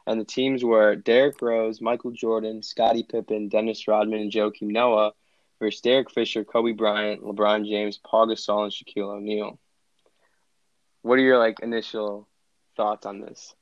And 0.05 0.19
the 0.19 0.25
teams 0.25 0.61
were 0.61 0.97
Derrick 0.97 1.41
Rose, 1.41 1.79
Michael 1.79 2.11
Jordan, 2.11 2.61
Scottie 2.61 3.03
Pippen, 3.03 3.47
Dennis 3.47 3.87
Rodman, 3.87 4.19
and 4.19 4.31
Joakim 4.31 4.63
Noah 4.63 5.13
versus 5.57 5.79
Derek 5.79 6.11
Fisher, 6.11 6.43
Kobe 6.43 6.73
Bryant, 6.73 7.23
LeBron 7.23 7.65
James, 7.65 7.97
Paul 7.97 8.27
Gasol, 8.27 8.63
and 8.65 8.73
Shaquille 8.73 9.15
O'Neal. 9.15 9.57
What 11.03 11.17
are 11.17 11.21
your 11.21 11.39
like 11.39 11.61
initial 11.61 12.27
thoughts 12.75 13.05
on 13.05 13.21
this? 13.21 13.55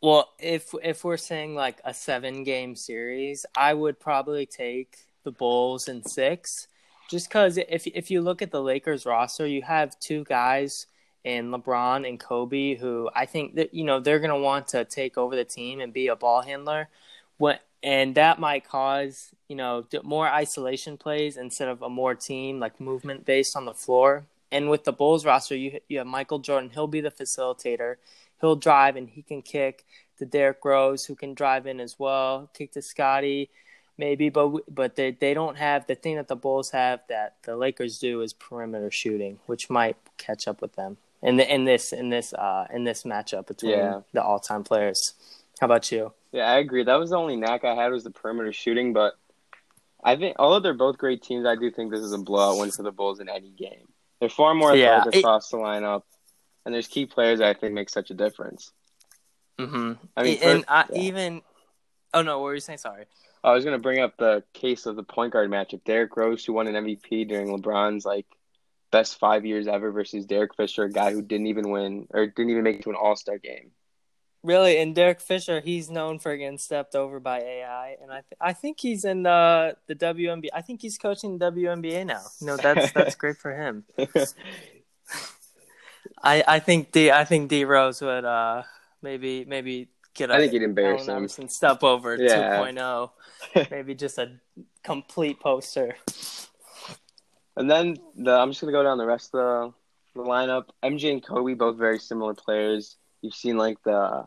Well, 0.00 0.30
if 0.38 0.72
if 0.84 1.02
we're 1.02 1.16
saying 1.16 1.56
like 1.56 1.80
a 1.84 1.92
seven 1.92 2.44
game 2.44 2.76
series, 2.76 3.46
I 3.56 3.74
would 3.74 3.98
probably 3.98 4.46
take 4.46 4.98
the 5.24 5.32
Bulls 5.32 5.88
in 5.88 6.04
six, 6.04 6.68
just 7.10 7.28
because 7.28 7.58
if 7.58 7.86
if 7.86 8.10
you 8.10 8.20
look 8.22 8.42
at 8.42 8.50
the 8.50 8.62
Lakers 8.62 9.06
roster, 9.06 9.46
you 9.46 9.62
have 9.62 9.98
two 10.00 10.24
guys 10.24 10.86
in 11.24 11.50
LeBron 11.50 12.08
and 12.08 12.18
Kobe 12.18 12.74
who 12.76 13.08
I 13.14 13.26
think 13.26 13.54
that 13.56 13.74
you 13.74 13.84
know 13.84 14.00
they're 14.00 14.18
gonna 14.20 14.38
want 14.38 14.68
to 14.68 14.84
take 14.84 15.16
over 15.18 15.36
the 15.36 15.44
team 15.44 15.80
and 15.80 15.92
be 15.92 16.08
a 16.08 16.16
ball 16.16 16.42
handler. 16.42 16.88
what 17.38 17.62
and 17.82 18.14
that 18.14 18.38
might 18.38 18.66
cause 18.68 19.30
you 19.48 19.56
know 19.56 19.84
more 20.04 20.28
isolation 20.28 20.96
plays 20.96 21.36
instead 21.36 21.68
of 21.68 21.82
a 21.82 21.88
more 21.88 22.14
team 22.14 22.60
like 22.60 22.80
movement 22.80 23.24
based 23.24 23.56
on 23.56 23.64
the 23.64 23.74
floor. 23.74 24.24
And 24.50 24.68
with 24.68 24.84
the 24.84 24.92
Bulls 24.92 25.24
roster, 25.24 25.56
you 25.56 25.80
you 25.88 25.98
have 25.98 26.06
Michael 26.06 26.38
Jordan. 26.38 26.70
He'll 26.70 26.86
be 26.86 27.00
the 27.00 27.10
facilitator. 27.10 27.96
He'll 28.40 28.56
drive 28.56 28.96
and 28.96 29.08
he 29.08 29.22
can 29.22 29.42
kick 29.42 29.84
to 30.18 30.26
Derrick 30.26 30.64
Rose, 30.64 31.04
who 31.06 31.14
can 31.14 31.34
drive 31.34 31.66
in 31.66 31.80
as 31.80 31.98
well. 31.98 32.50
Kick 32.54 32.72
to 32.72 32.82
Scottie, 32.82 33.50
maybe, 34.06 34.28
but 34.30 34.48
but 34.80 34.96
they 34.96 35.12
they 35.12 35.32
don't 35.34 35.56
have 35.56 35.86
the 35.86 35.94
thing 36.02 36.16
that 36.16 36.28
the 36.28 36.36
Bulls 36.44 36.70
have 36.70 37.00
that 37.08 37.36
the 37.44 37.54
Lakers 37.56 37.98
do 37.98 38.20
is 38.20 38.32
perimeter 38.32 38.90
shooting, 38.90 39.38
which 39.46 39.70
might 39.70 39.96
catch 40.18 40.48
up 40.50 40.60
with 40.60 40.74
them 40.74 40.96
in 41.22 41.36
the 41.38 41.46
in 41.54 41.64
this 41.64 41.92
in 41.92 42.10
this 42.10 42.34
uh 42.34 42.66
in 42.76 42.82
this 42.84 43.04
matchup 43.04 43.46
between 43.46 43.72
Yeah. 43.78 44.00
the 44.12 44.22
all 44.22 44.40
time 44.40 44.64
players. 44.64 45.14
How 45.60 45.66
about 45.66 45.92
you? 45.92 46.12
Yeah, 46.32 46.46
I 46.50 46.58
agree. 46.58 46.82
That 46.84 46.96
was 47.02 47.10
the 47.10 47.16
only 47.16 47.36
knack 47.36 47.64
I 47.64 47.74
had 47.74 47.92
was 47.92 48.02
the 48.04 48.10
perimeter 48.10 48.52
shooting, 48.52 48.92
but 48.92 49.12
I 50.02 50.16
think 50.16 50.34
although 50.40 50.58
they're 50.60 50.74
both 50.86 50.98
great 50.98 51.22
teams, 51.22 51.46
I 51.46 51.54
do 51.54 51.70
think 51.70 51.92
this 51.92 52.00
is 52.00 52.12
a 52.12 52.18
blowout 52.18 52.58
win 52.58 52.70
for 52.72 52.82
the 52.82 52.90
Bulls 52.90 53.20
in 53.20 53.28
any 53.28 53.50
game. 53.50 53.86
They're 54.18 54.28
far 54.40 54.52
more 54.54 54.74
Yeah, 54.74 55.04
it- 55.06 55.16
across 55.18 55.48
the 55.50 55.58
lineup, 55.58 56.02
and 56.64 56.74
there's 56.74 56.88
key 56.88 57.06
players 57.06 57.38
that 57.38 57.48
I 57.48 57.54
think 57.58 57.72
make 57.74 57.88
such 57.90 58.10
a 58.10 58.14
difference. 58.14 58.72
Mm-hmm. 59.60 59.92
I 60.16 60.22
mean, 60.24 60.38
and 60.42 60.58
first- 60.60 60.64
I, 60.68 60.84
yeah. 60.92 61.00
even 61.08 61.42
oh 62.14 62.22
no, 62.22 62.38
what 62.40 62.44
were 62.46 62.54
you 62.54 62.60
saying? 62.60 62.78
Sorry. 62.78 63.04
I 63.44 63.52
was 63.52 63.64
going 63.64 63.76
to 63.76 63.82
bring 63.82 64.00
up 64.00 64.16
the 64.16 64.44
case 64.52 64.86
of 64.86 64.96
the 64.96 65.02
point 65.02 65.32
guard 65.32 65.50
matchup. 65.50 65.84
Derrick 65.84 66.16
Rose, 66.16 66.44
who 66.44 66.52
won 66.52 66.68
an 66.68 66.84
MVP 66.84 67.28
during 67.28 67.48
LeBron's 67.48 68.04
like 68.04 68.26
best 68.90 69.18
five 69.18 69.44
years 69.44 69.66
ever, 69.66 69.90
versus 69.90 70.26
Derek 70.26 70.54
Fisher, 70.54 70.84
a 70.84 70.90
guy 70.90 71.12
who 71.12 71.22
didn't 71.22 71.46
even 71.48 71.70
win 71.70 72.06
or 72.10 72.26
didn't 72.26 72.50
even 72.50 72.62
make 72.62 72.76
it 72.76 72.82
to 72.82 72.90
an 72.90 72.96
All 72.96 73.16
Star 73.16 73.38
game. 73.38 73.72
Really, 74.44 74.78
and 74.78 74.92
Derek 74.92 75.20
Fisher, 75.20 75.60
he's 75.60 75.88
known 75.88 76.18
for 76.18 76.36
getting 76.36 76.58
stepped 76.58 76.96
over 76.96 77.20
by 77.20 77.40
AI, 77.40 77.96
and 78.02 78.10
I 78.10 78.22
th- 78.22 78.38
I 78.40 78.52
think 78.52 78.80
he's 78.80 79.04
in 79.04 79.22
the 79.22 79.76
the 79.86 79.94
WNBA. 79.94 80.48
I 80.52 80.62
think 80.62 80.82
he's 80.82 80.98
coaching 80.98 81.38
the 81.38 81.50
WNBA 81.52 82.06
now. 82.06 82.22
No, 82.40 82.56
that's 82.56 82.90
that's 82.92 83.14
great 83.14 83.36
for 83.36 83.54
him. 83.54 83.84
I 86.22 86.42
I 86.46 86.58
think 86.58 86.90
D 86.90 87.12
I 87.12 87.24
think 87.24 87.50
D 87.50 87.64
Rose 87.64 88.00
would 88.00 88.24
uh 88.24 88.64
maybe 89.00 89.44
maybe 89.44 89.88
get 90.14 90.30
I 90.30 90.38
think 90.38 90.52
he'd 90.52 90.62
embarrass 90.62 91.02
Allen 91.02 91.10
him. 91.10 91.16
Iverson 91.24 91.48
step 91.48 91.82
over 91.82 92.16
Yeah. 92.16 92.58
2.0, 92.60 93.10
maybe 93.70 93.94
just 93.94 94.18
a 94.18 94.32
complete 94.82 95.40
poster. 95.40 95.96
And 97.56 97.70
then 97.70 97.96
the 98.16 98.32
I'm 98.32 98.50
just 98.50 98.60
gonna 98.60 98.72
go 98.72 98.82
down 98.82 98.98
the 98.98 99.06
rest 99.06 99.34
of 99.34 99.72
the, 100.14 100.20
the 100.22 100.26
lineup. 100.26 100.66
MJ 100.82 101.12
and 101.12 101.24
Kobe, 101.24 101.54
both 101.54 101.76
very 101.76 101.98
similar 101.98 102.34
players. 102.34 102.96
You've 103.20 103.34
seen 103.34 103.56
like 103.56 103.82
the 103.84 104.26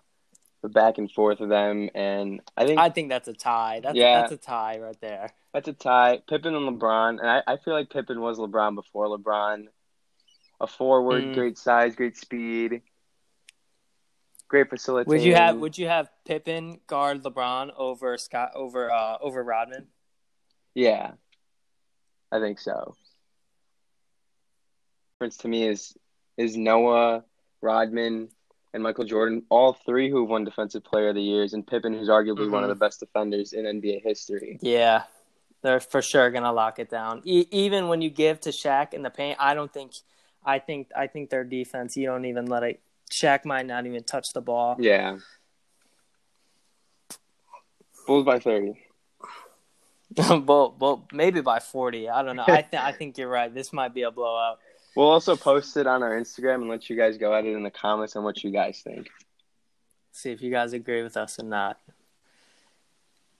the 0.61 0.69
back 0.69 0.97
and 0.97 1.11
forth 1.11 1.41
of 1.41 1.49
them, 1.49 1.89
and 1.93 2.41
I 2.57 2.65
think 2.65 2.79
I 2.79 2.89
think 2.89 3.09
that's 3.09 3.27
a 3.27 3.33
tie. 3.33 3.81
That's 3.83 3.95
Yeah. 3.95 4.21
that's 4.21 4.31
a 4.33 4.37
tie 4.37 4.79
right 4.79 4.99
there. 5.01 5.31
that's 5.53 5.67
a 5.67 5.73
tie. 5.73 6.21
Pippen 6.27 6.55
and 6.55 6.79
LeBron, 6.79 7.19
and 7.19 7.29
I, 7.29 7.41
I 7.47 7.57
feel 7.57 7.73
like 7.73 7.89
Pippen 7.89 8.19
was 8.21 8.37
LeBron 8.39 8.75
before 8.75 9.07
LeBron. 9.07 9.65
A 10.61 10.67
forward, 10.67 11.21
Mm. 11.23 11.33
great 11.33 11.57
size, 11.57 11.95
great 11.95 12.15
speed, 12.15 12.81
great 14.47 14.69
facilitator. 14.69 15.07
Would 15.07 15.23
you 15.23 15.35
have 15.35 15.57
Would 15.57 15.77
you 15.77 15.87
have 15.87 16.09
Pippen 16.25 16.79
guard 16.87 17.23
LeBron 17.23 17.71
over 17.77 18.17
Scott 18.17 18.51
over 18.55 18.91
uh 18.91 19.17
over 19.21 19.43
Rodman? 19.43 19.87
Yeah, 20.73 21.11
I 22.31 22.39
think 22.39 22.59
so. 22.59 22.95
Difference 25.19 25.37
to 25.37 25.47
me 25.47 25.67
is 25.67 25.95
is 26.37 26.57
Noah, 26.57 27.23
Rodman, 27.61 28.29
and 28.73 28.83
Michael 28.83 29.05
Jordan, 29.05 29.43
all 29.49 29.71
three 29.73 30.09
who 30.09 30.21
have 30.21 30.29
won 30.29 30.43
Defensive 30.43 30.83
Player 30.83 31.09
of 31.09 31.15
the 31.15 31.21
Years, 31.21 31.53
and 31.53 31.65
Pippen, 31.65 31.93
who's 31.93 32.09
arguably 32.09 32.49
one 32.51 32.63
of 32.63 32.69
Mhm. 32.69 32.73
the 32.73 32.79
best 32.79 32.99
defenders 32.99 33.53
in 33.53 33.65
NBA 33.65 33.99
history. 34.03 34.59
Yeah, 34.61 35.03
they're 35.61 35.79
for 35.79 36.01
sure 36.01 36.29
gonna 36.31 36.51
lock 36.51 36.79
it 36.79 36.89
down. 36.89 37.21
E- 37.23 37.47
even 37.51 37.87
when 37.87 38.01
you 38.01 38.09
give 38.09 38.41
to 38.41 38.49
Shaq 38.49 38.93
in 38.93 39.01
the 39.01 39.09
paint, 39.09 39.37
I 39.39 39.53
don't 39.53 39.71
think. 39.71 39.93
I 40.47 40.59
think 40.59 40.91
I 40.95 41.07
think 41.07 41.29
their 41.29 41.43
defense. 41.45 41.95
You 41.97 42.05
don't 42.07 42.25
even 42.25 42.45
let 42.47 42.63
it. 42.63 42.81
Shaq 43.11 43.45
might 43.45 43.65
not 43.65 43.85
even 43.85 44.03
touch 44.03 44.33
the 44.33 44.41
ball. 44.41 44.77
Yeah. 44.79 45.17
Bulls 48.07 48.25
by 48.25 48.39
thirty. 48.39 48.73
well, 50.17 50.75
well, 50.79 51.07
maybe 51.11 51.41
by 51.41 51.59
forty. 51.59 52.09
I 52.09 52.23
don't 52.23 52.35
know. 52.35 52.45
I 52.47 52.61
th- 52.61 52.81
I 52.81 52.91
think 52.91 53.17
you're 53.17 53.29
right. 53.29 53.53
This 53.53 53.73
might 53.73 53.93
be 53.93 54.03
a 54.03 54.11
blowout. 54.11 54.59
We'll 54.95 55.09
also 55.09 55.35
post 55.35 55.75
it 55.75 55.87
on 55.87 56.03
our 56.03 56.17
Instagram 56.17 56.55
and 56.55 56.69
let 56.69 56.89
you 56.89 56.95
guys 56.95 57.17
go 57.17 57.33
at 57.35 57.45
it 57.45 57.53
in 57.53 57.63
the 57.63 57.71
comments 57.71 58.15
on 58.15 58.23
what 58.23 58.43
you 58.43 58.51
guys 58.51 58.81
think. 58.81 59.09
See 60.13 60.31
if 60.31 60.41
you 60.41 60.51
guys 60.51 60.71
agree 60.71 61.03
with 61.03 61.17
us 61.17 61.37
or 61.37 61.43
not. 61.43 61.79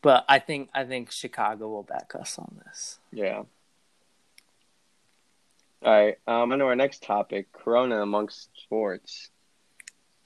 But 0.02 0.26
I 0.28 0.40
think 0.40 0.70
I 0.74 0.84
think 0.84 1.12
Chicago 1.12 1.70
will 1.70 1.84
back 1.84 2.14
us 2.14 2.38
on 2.38 2.62
this. 2.66 3.00
Yeah. 3.12 3.44
All 5.82 5.94
right. 5.94 6.18
Um, 6.28 6.52
on 6.52 6.60
to 6.60 6.66
our 6.66 6.76
next 6.76 7.04
topic: 7.04 7.52
Corona 7.54 8.02
amongst 8.02 8.50
sports. 8.62 9.30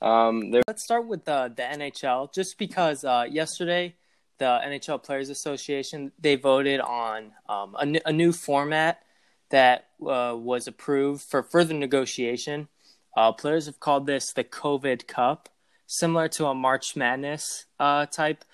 Um, 0.01 0.51
there. 0.51 0.61
Let's 0.67 0.83
start 0.83 1.07
with 1.07 1.25
the 1.25 1.51
the 1.55 1.63
NHL, 1.63 2.33
just 2.33 2.57
because 2.57 3.03
uh, 3.03 3.25
yesterday 3.29 3.95
the 4.37 4.59
NHL 4.65 5.03
Players 5.03 5.29
Association 5.29 6.11
they 6.19 6.35
voted 6.35 6.79
on 6.79 7.31
um, 7.47 7.75
a, 7.75 7.81
n- 7.81 8.01
a 8.05 8.13
new 8.13 8.31
format 8.31 9.03
that 9.49 9.87
uh, 10.01 10.33
was 10.35 10.67
approved 10.67 11.23
for 11.23 11.43
further 11.43 11.73
negotiation. 11.73 12.67
Uh, 13.15 13.31
players 13.31 13.65
have 13.65 13.79
called 13.79 14.05
this 14.05 14.31
the 14.31 14.43
COVID 14.43 15.07
Cup, 15.07 15.49
similar 15.85 16.27
to 16.29 16.45
a 16.45 16.55
March 16.55 16.95
Madness 16.95 17.65
uh, 17.79 18.05
type 18.05 18.45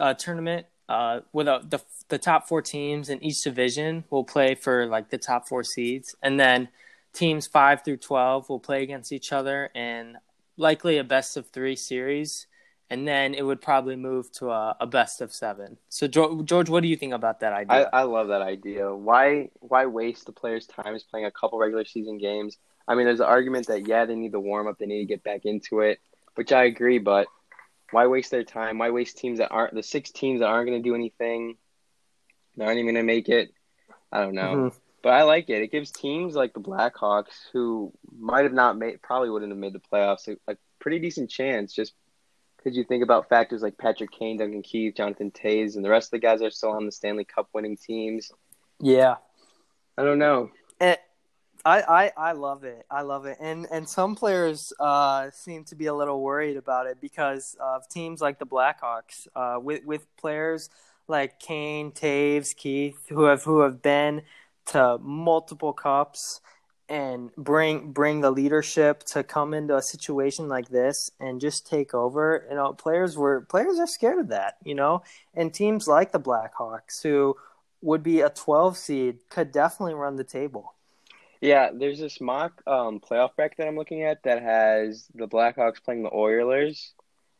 uh, 0.00 0.14
tournament, 0.14 0.66
uh, 0.88 1.20
with 1.32 1.46
a, 1.46 1.64
the 1.68 1.80
the 2.08 2.18
top 2.18 2.48
four 2.48 2.60
teams 2.60 3.08
in 3.08 3.22
each 3.22 3.42
division 3.42 4.04
will 4.10 4.24
play 4.24 4.56
for 4.56 4.86
like 4.86 5.10
the 5.10 5.18
top 5.18 5.48
four 5.48 5.62
seeds, 5.62 6.16
and 6.22 6.40
then 6.40 6.68
teams 7.12 7.46
five 7.46 7.84
through 7.84 7.98
twelve 7.98 8.48
will 8.48 8.58
play 8.58 8.82
against 8.82 9.12
each 9.12 9.32
other 9.32 9.70
in 9.76 10.16
likely 10.62 10.96
a 10.96 11.04
best 11.04 11.36
of 11.36 11.48
three 11.48 11.76
series, 11.76 12.46
and 12.88 13.06
then 13.06 13.34
it 13.34 13.42
would 13.42 13.60
probably 13.60 13.96
move 13.96 14.32
to 14.32 14.50
a, 14.50 14.76
a 14.80 14.86
best 14.86 15.20
of 15.20 15.34
seven. 15.34 15.76
So, 15.90 16.06
George, 16.06 16.46
George, 16.46 16.70
what 16.70 16.82
do 16.82 16.88
you 16.88 16.96
think 16.96 17.12
about 17.12 17.40
that 17.40 17.52
idea? 17.52 17.90
I 17.92 18.02
love 18.04 18.28
that 18.28 18.40
idea. 18.42 18.94
Why 18.94 19.50
why 19.60 19.86
waste 19.86 20.26
the 20.26 20.32
players' 20.32 20.66
time 20.66 20.94
is 20.94 21.02
playing 21.02 21.26
a 21.26 21.30
couple 21.30 21.58
regular 21.58 21.84
season 21.84 22.16
games? 22.16 22.56
I 22.88 22.94
mean, 22.94 23.04
there's 23.06 23.20
an 23.20 23.26
argument 23.26 23.66
that 23.66 23.86
yeah, 23.86 24.06
they 24.06 24.14
need 24.14 24.32
the 24.32 24.40
warm 24.40 24.66
up, 24.68 24.78
they 24.78 24.86
need 24.86 25.00
to 25.00 25.06
get 25.06 25.22
back 25.22 25.44
into 25.44 25.80
it, 25.80 26.00
which 26.36 26.52
I 26.52 26.64
agree. 26.64 26.98
But 26.98 27.26
why 27.90 28.06
waste 28.06 28.30
their 28.30 28.44
time? 28.44 28.78
Why 28.78 28.90
waste 28.90 29.18
teams 29.18 29.38
that 29.38 29.50
aren't 29.50 29.74
the 29.74 29.82
six 29.82 30.10
teams 30.10 30.40
that 30.40 30.46
aren't 30.46 30.68
going 30.68 30.82
to 30.82 30.88
do 30.88 30.94
anything? 30.94 31.56
They 32.56 32.64
aren't 32.64 32.78
even 32.78 32.94
going 32.94 33.06
to 33.06 33.12
make 33.14 33.28
it. 33.28 33.52
I 34.10 34.20
don't 34.20 34.34
know. 34.34 34.54
Mhm. 34.56 34.72
But 35.02 35.14
I 35.14 35.22
like 35.24 35.50
it. 35.50 35.62
It 35.62 35.72
gives 35.72 35.90
teams 35.90 36.34
like 36.34 36.54
the 36.54 36.60
Blackhawks, 36.60 37.48
who 37.52 37.92
might 38.16 38.44
have 38.44 38.52
not 38.52 38.78
made, 38.78 39.02
probably 39.02 39.30
wouldn't 39.30 39.50
have 39.50 39.58
made 39.58 39.72
the 39.72 39.80
playoffs, 39.80 40.28
a, 40.28 40.52
a 40.52 40.56
pretty 40.78 41.00
decent 41.00 41.28
chance. 41.28 41.72
Just 41.72 41.92
because 42.56 42.76
you 42.76 42.84
think 42.84 43.02
about 43.02 43.28
factors 43.28 43.62
like 43.62 43.76
Patrick 43.78 44.12
Kane, 44.12 44.38
Duncan 44.38 44.62
Keith, 44.62 44.94
Jonathan 44.96 45.32
Toews, 45.32 45.74
and 45.74 45.84
the 45.84 45.90
rest 45.90 46.06
of 46.06 46.10
the 46.12 46.18
guys 46.20 46.38
that 46.38 46.46
are 46.46 46.50
still 46.50 46.70
on 46.70 46.86
the 46.86 46.92
Stanley 46.92 47.24
Cup 47.24 47.48
winning 47.52 47.76
teams. 47.76 48.30
yeah. 48.80 49.16
I 49.98 50.04
don't 50.04 50.18
know. 50.18 50.50
It, 50.80 51.00
I, 51.64 51.82
I 51.82 52.12
I 52.16 52.32
love 52.32 52.64
it. 52.64 52.86
I 52.90 53.02
love 53.02 53.26
it. 53.26 53.36
And 53.40 53.66
and 53.70 53.88
some 53.88 54.14
players 54.14 54.72
uh, 54.80 55.30
seem 55.30 55.64
to 55.64 55.74
be 55.74 55.86
a 55.86 55.94
little 55.94 56.20
worried 56.20 56.56
about 56.56 56.86
it 56.86 57.00
because 57.00 57.56
of 57.60 57.88
teams 57.88 58.20
like 58.20 58.38
the 58.38 58.46
Blackhawks, 58.46 59.28
uh, 59.36 59.60
with 59.60 59.84
with 59.84 60.06
players 60.16 60.70
like 61.08 61.38
Kane, 61.38 61.92
Toews, 61.92 62.56
Keith, 62.56 63.06
who 63.08 63.24
have 63.24 63.44
who 63.44 63.60
have 63.60 63.82
been 63.82 64.22
to 64.66 64.98
multiple 64.98 65.72
cups 65.72 66.40
and 66.88 67.34
bring 67.36 67.92
bring 67.92 68.20
the 68.20 68.30
leadership 68.30 69.02
to 69.04 69.22
come 69.22 69.54
into 69.54 69.76
a 69.76 69.82
situation 69.82 70.48
like 70.48 70.68
this 70.68 71.10
and 71.20 71.40
just 71.40 71.66
take 71.66 71.94
over. 71.94 72.46
You 72.50 72.56
know, 72.56 72.72
players 72.72 73.16
were 73.16 73.42
players 73.42 73.78
are 73.78 73.86
scared 73.86 74.18
of 74.18 74.28
that. 74.28 74.56
You 74.64 74.74
know, 74.74 75.02
and 75.34 75.52
teams 75.52 75.88
like 75.88 76.12
the 76.12 76.20
Blackhawks 76.20 77.02
who 77.02 77.36
would 77.80 78.02
be 78.02 78.20
a 78.20 78.30
12 78.30 78.76
seed 78.76 79.18
could 79.28 79.52
definitely 79.52 79.94
run 79.94 80.16
the 80.16 80.24
table. 80.24 80.74
Yeah, 81.40 81.70
there's 81.74 81.98
this 81.98 82.20
mock 82.20 82.62
um, 82.68 83.00
playoff 83.00 83.34
bracket 83.34 83.58
that 83.58 83.66
I'm 83.66 83.76
looking 83.76 84.04
at 84.04 84.22
that 84.22 84.42
has 84.42 85.08
the 85.14 85.26
Blackhawks 85.26 85.82
playing 85.82 86.04
the 86.04 86.14
Oilers, 86.14 86.92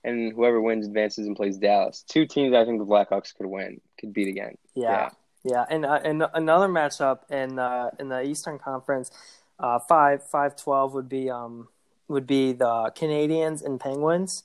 and 0.03 0.33
whoever 0.33 0.61
wins 0.61 0.87
advances 0.87 1.29
and 1.29 1.37
plays 1.37 1.57
Dallas. 1.57 2.05
Two 2.09 2.27
teams 2.27 2.53
I 2.53 2.65
think 2.65 2.81
the 2.81 2.85
Blackhawks 2.85 3.33
could 3.33 3.47
win, 3.47 3.81
could 4.01 4.13
beat 4.13 4.27
again. 4.27 4.57
Yeah, 4.75 4.91
yeah, 4.91 5.11
and 5.45 5.85
uh, 5.85 6.01
and 6.05 6.25
another 6.35 6.69
matchup 6.69 7.31
in 7.31 7.59
uh, 7.59 7.91
in 7.99 8.09
the 8.09 8.23
Eastern 8.23 8.59
Conference, 8.59 9.11
uh, 9.59 9.79
five 9.79 10.23
five 10.29 10.57
twelve 10.57 10.95
would 10.95 11.09
be 11.09 11.31
um 11.31 11.69
would 12.09 12.27
be 12.27 12.53
the 12.53 12.93
Canadiens 12.97 13.65
and 13.65 13.81
Penguins. 13.81 14.45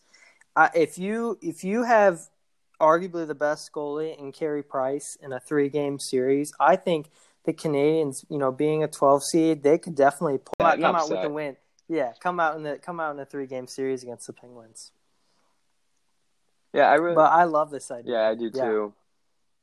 Uh, 0.56 0.70
if 0.74 0.98
you 0.98 1.38
if 1.42 1.63
you 1.63 1.84
have 1.84 2.22
arguably 2.80 3.27
the 3.27 3.36
best 3.36 3.72
goalie 3.72 4.18
in 4.18 4.32
Carey 4.32 4.63
Price 4.63 5.18
in 5.22 5.34
a 5.34 5.39
three 5.39 5.70
game 5.70 6.00
series, 6.00 6.51
I 6.60 6.75
think 6.75 7.10
the 7.46 7.54
Canadiens, 7.54 8.25
you 8.30 8.38
know, 8.38 8.51
being 8.51 8.84
a 8.84 8.88
twelve 8.88 9.24
seed, 9.24 9.63
they 9.63 9.77
could 9.77 9.96
definitely 9.96 10.39
pull 10.39 10.54
Yeah, 10.60 10.72
out, 10.74 10.82
come 10.82 10.96
out 10.96 11.04
with 11.04 11.12
upset. 11.12 11.24
the 11.24 11.30
win. 11.30 11.58
Yeah, 11.88 12.13
come 12.20 12.39
out 12.39 12.56
in 12.56 12.63
the 12.63 12.77
come 12.80 13.00
out 13.00 13.13
in 13.13 13.20
a 13.20 13.25
three 13.25 13.46
game 13.48 13.68
series 13.68 14.04
against 14.04 14.27
the 14.27 14.34
Penguins. 14.34 14.92
Yeah, 16.74 16.89
I 16.89 16.96
really. 16.96 17.16
But 17.16 17.32
I 17.32 17.44
love 17.46 17.72
this 17.72 17.89
idea. 17.92 18.13
yeah, 18.13 18.27
I 18.27 18.36
do 18.36 18.51
Yeah. 18.54 18.89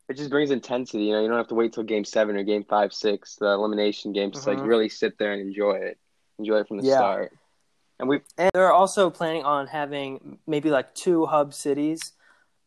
It 0.09 0.17
just 0.17 0.31
brings 0.31 0.51
intensity. 0.51 1.05
You 1.05 1.13
know, 1.13 1.23
you 1.23 1.29
don't 1.29 1.39
have 1.39 1.49
to 1.49 1.55
wait 1.55 1.73
till 1.73 1.83
game 1.83 2.05
seven 2.05 2.37
or 2.37 2.43
game 2.43 2.65
five, 2.65 2.93
six, 2.93 3.37
the 3.37 3.47
elimination 3.47 4.13
game. 4.13 4.31
Just 4.33 4.47
like 4.47 4.59
Mhm. 4.59 4.67
really 4.67 4.89
sit 4.89 5.19
there 5.19 5.33
and 5.33 5.41
enjoy 5.41 5.73
it. 5.75 5.99
Enjoy 6.39 6.59
it 6.59 6.69
from 6.69 6.77
the 6.79 6.85
Yeah. 6.85 6.97
start. 6.97 7.33
And 7.99 8.09
we 8.09 8.21
And 8.37 8.51
they're 8.53 8.73
also 8.73 9.09
planning 9.11 9.45
on 9.45 9.69
having 9.69 10.39
maybe 10.47 10.71
like 10.71 10.95
two 10.95 11.27
hub 11.27 11.55
cities, 11.55 12.13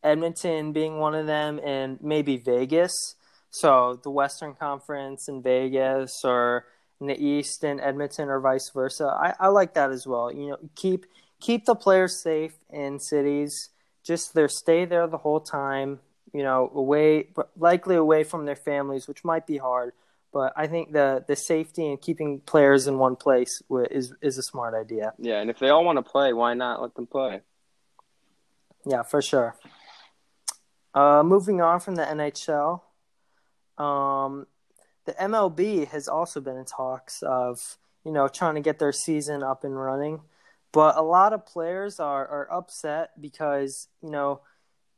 Edmonton 0.03 0.72
being 0.72 1.00
one 1.00 1.13
of 1.13 1.27
them, 1.27 1.60
and 1.63 2.01
maybe 2.01 2.38
Vegas. 2.38 3.15
So 3.50 4.00
the 4.03 4.10
Western 4.10 4.56
Conference 4.56 5.27
in 5.27 5.41
Vegas, 5.41 6.24
or 6.24 6.65
in 7.00 7.08
the 7.08 7.22
East 7.24 7.63
in 7.63 7.79
Edmonton, 7.79 8.29
or 8.29 8.39
vice 8.39 8.70
versa. 8.70 9.06
I, 9.06 9.36
I 9.39 9.48
like 9.50 9.74
that 9.75 9.91
as 9.91 10.08
well. 10.08 10.34
You 10.34 10.50
know, 10.51 10.58
keep 10.75 11.06
keep 11.39 11.65
the 11.65 11.75
players 11.75 12.22
safe 12.22 12.58
in 12.70 13.00
cities. 13.00 13.70
Just 14.03 14.34
there, 14.34 14.48
stay 14.48 14.86
there 14.86 15.06
the 15.08 15.17
whole 15.20 15.41
time. 15.41 16.00
You 16.38 16.44
know, 16.44 16.72
away, 16.75 17.29
likely 17.58 17.96
away 17.96 18.24
from 18.24 18.46
their 18.46 18.56
families, 18.56 19.08
which 19.08 19.24
might 19.24 19.48
be 19.48 19.58
hard. 19.58 19.94
But 20.32 20.53
I 20.56 20.67
think 20.67 20.94
the 20.94 21.25
the 21.27 21.36
safety 21.36 21.88
and 21.88 22.00
keeping 22.00 22.41
players 22.41 22.86
in 22.86 23.00
one 23.00 23.15
place 23.15 23.63
is 23.89 24.13
is 24.22 24.38
a 24.38 24.44
smart 24.44 24.75
idea. 24.75 25.13
yeah, 25.17 25.41
and 25.41 25.50
if 25.50 25.58
they 25.58 25.70
all 25.70 25.84
want 25.84 25.98
to 25.98 26.03
play, 26.03 26.34
why 26.34 26.53
not 26.53 26.79
let 26.79 26.94
them 26.94 27.08
play? 27.08 27.41
Yeah, 28.86 29.01
for 29.01 29.20
sure. 29.22 29.56
Uh, 30.94 31.24
moving 31.24 31.60
on 31.60 31.79
from 31.79 31.96
the 31.96 32.03
NHL, 32.03 32.82
um, 33.84 34.46
the 35.06 35.13
MLB 35.13 35.88
has 35.88 36.08
also 36.08 36.39
been 36.39 36.58
in 36.58 36.65
talks 36.65 37.24
of 37.24 37.77
you 38.06 38.12
know 38.12 38.27
trying 38.27 38.53
to 38.53 38.62
get 38.62 38.77
their 38.77 38.91
season 38.91 39.41
up 39.41 39.63
and 39.63 39.75
running, 39.75 40.22
but 40.72 40.98
a 40.98 41.01
lot 41.01 41.34
of 41.34 41.48
players 41.48 42.00
are, 42.00 42.27
are 42.27 42.48
upset 42.51 43.20
because 43.20 43.88
you 44.03 44.12
know 44.12 44.41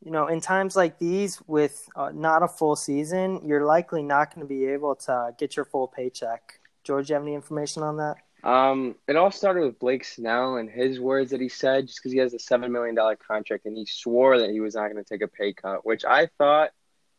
you 0.04 0.12
know 0.12 0.28
in 0.28 0.42
times 0.42 0.76
like 0.76 1.00
these 1.00 1.42
with 1.48 1.88
uh, 1.96 2.12
not 2.14 2.44
a 2.44 2.48
full 2.48 2.76
season, 2.76 3.42
you're 3.46 3.66
likely 3.66 4.04
not 4.04 4.34
going 4.34 4.46
to 4.46 4.50
be 4.50 4.66
able 4.66 4.96
to 4.96 5.34
get 5.38 5.56
your 5.56 5.66
full 5.66 5.88
paycheck. 5.88 6.60
George, 6.84 7.10
you 7.10 7.14
have 7.16 7.24
any 7.24 7.36
information 7.36 7.84
on 7.84 7.98
that? 7.98 8.18
Um, 8.44 8.96
it 9.08 9.16
all 9.16 9.32
started 9.32 9.66
with 9.66 9.80
Blake 9.80 10.06
Snell 10.06 10.56
and 10.56 10.70
his 10.70 11.00
words 11.00 11.32
that 11.32 11.42
he 11.42 11.50
said, 11.50 11.88
just 11.88 12.00
because 12.00 12.14
he 12.14 12.20
has 12.20 12.34
a 12.34 12.40
seven 12.40 12.72
million 12.72 12.96
dollar 12.96 13.16
contract, 13.16 13.66
and 13.66 13.76
he 13.76 13.86
swore 13.86 14.40
that 14.40 14.50
he 14.50 14.62
was 14.62 14.76
not 14.76 14.92
going 14.92 15.04
to 15.04 15.08
take 15.08 15.22
a 15.22 15.28
pay 15.28 15.54
cut. 15.54 15.86
Which 15.86 16.06
I 16.06 16.28
thought, 16.38 16.72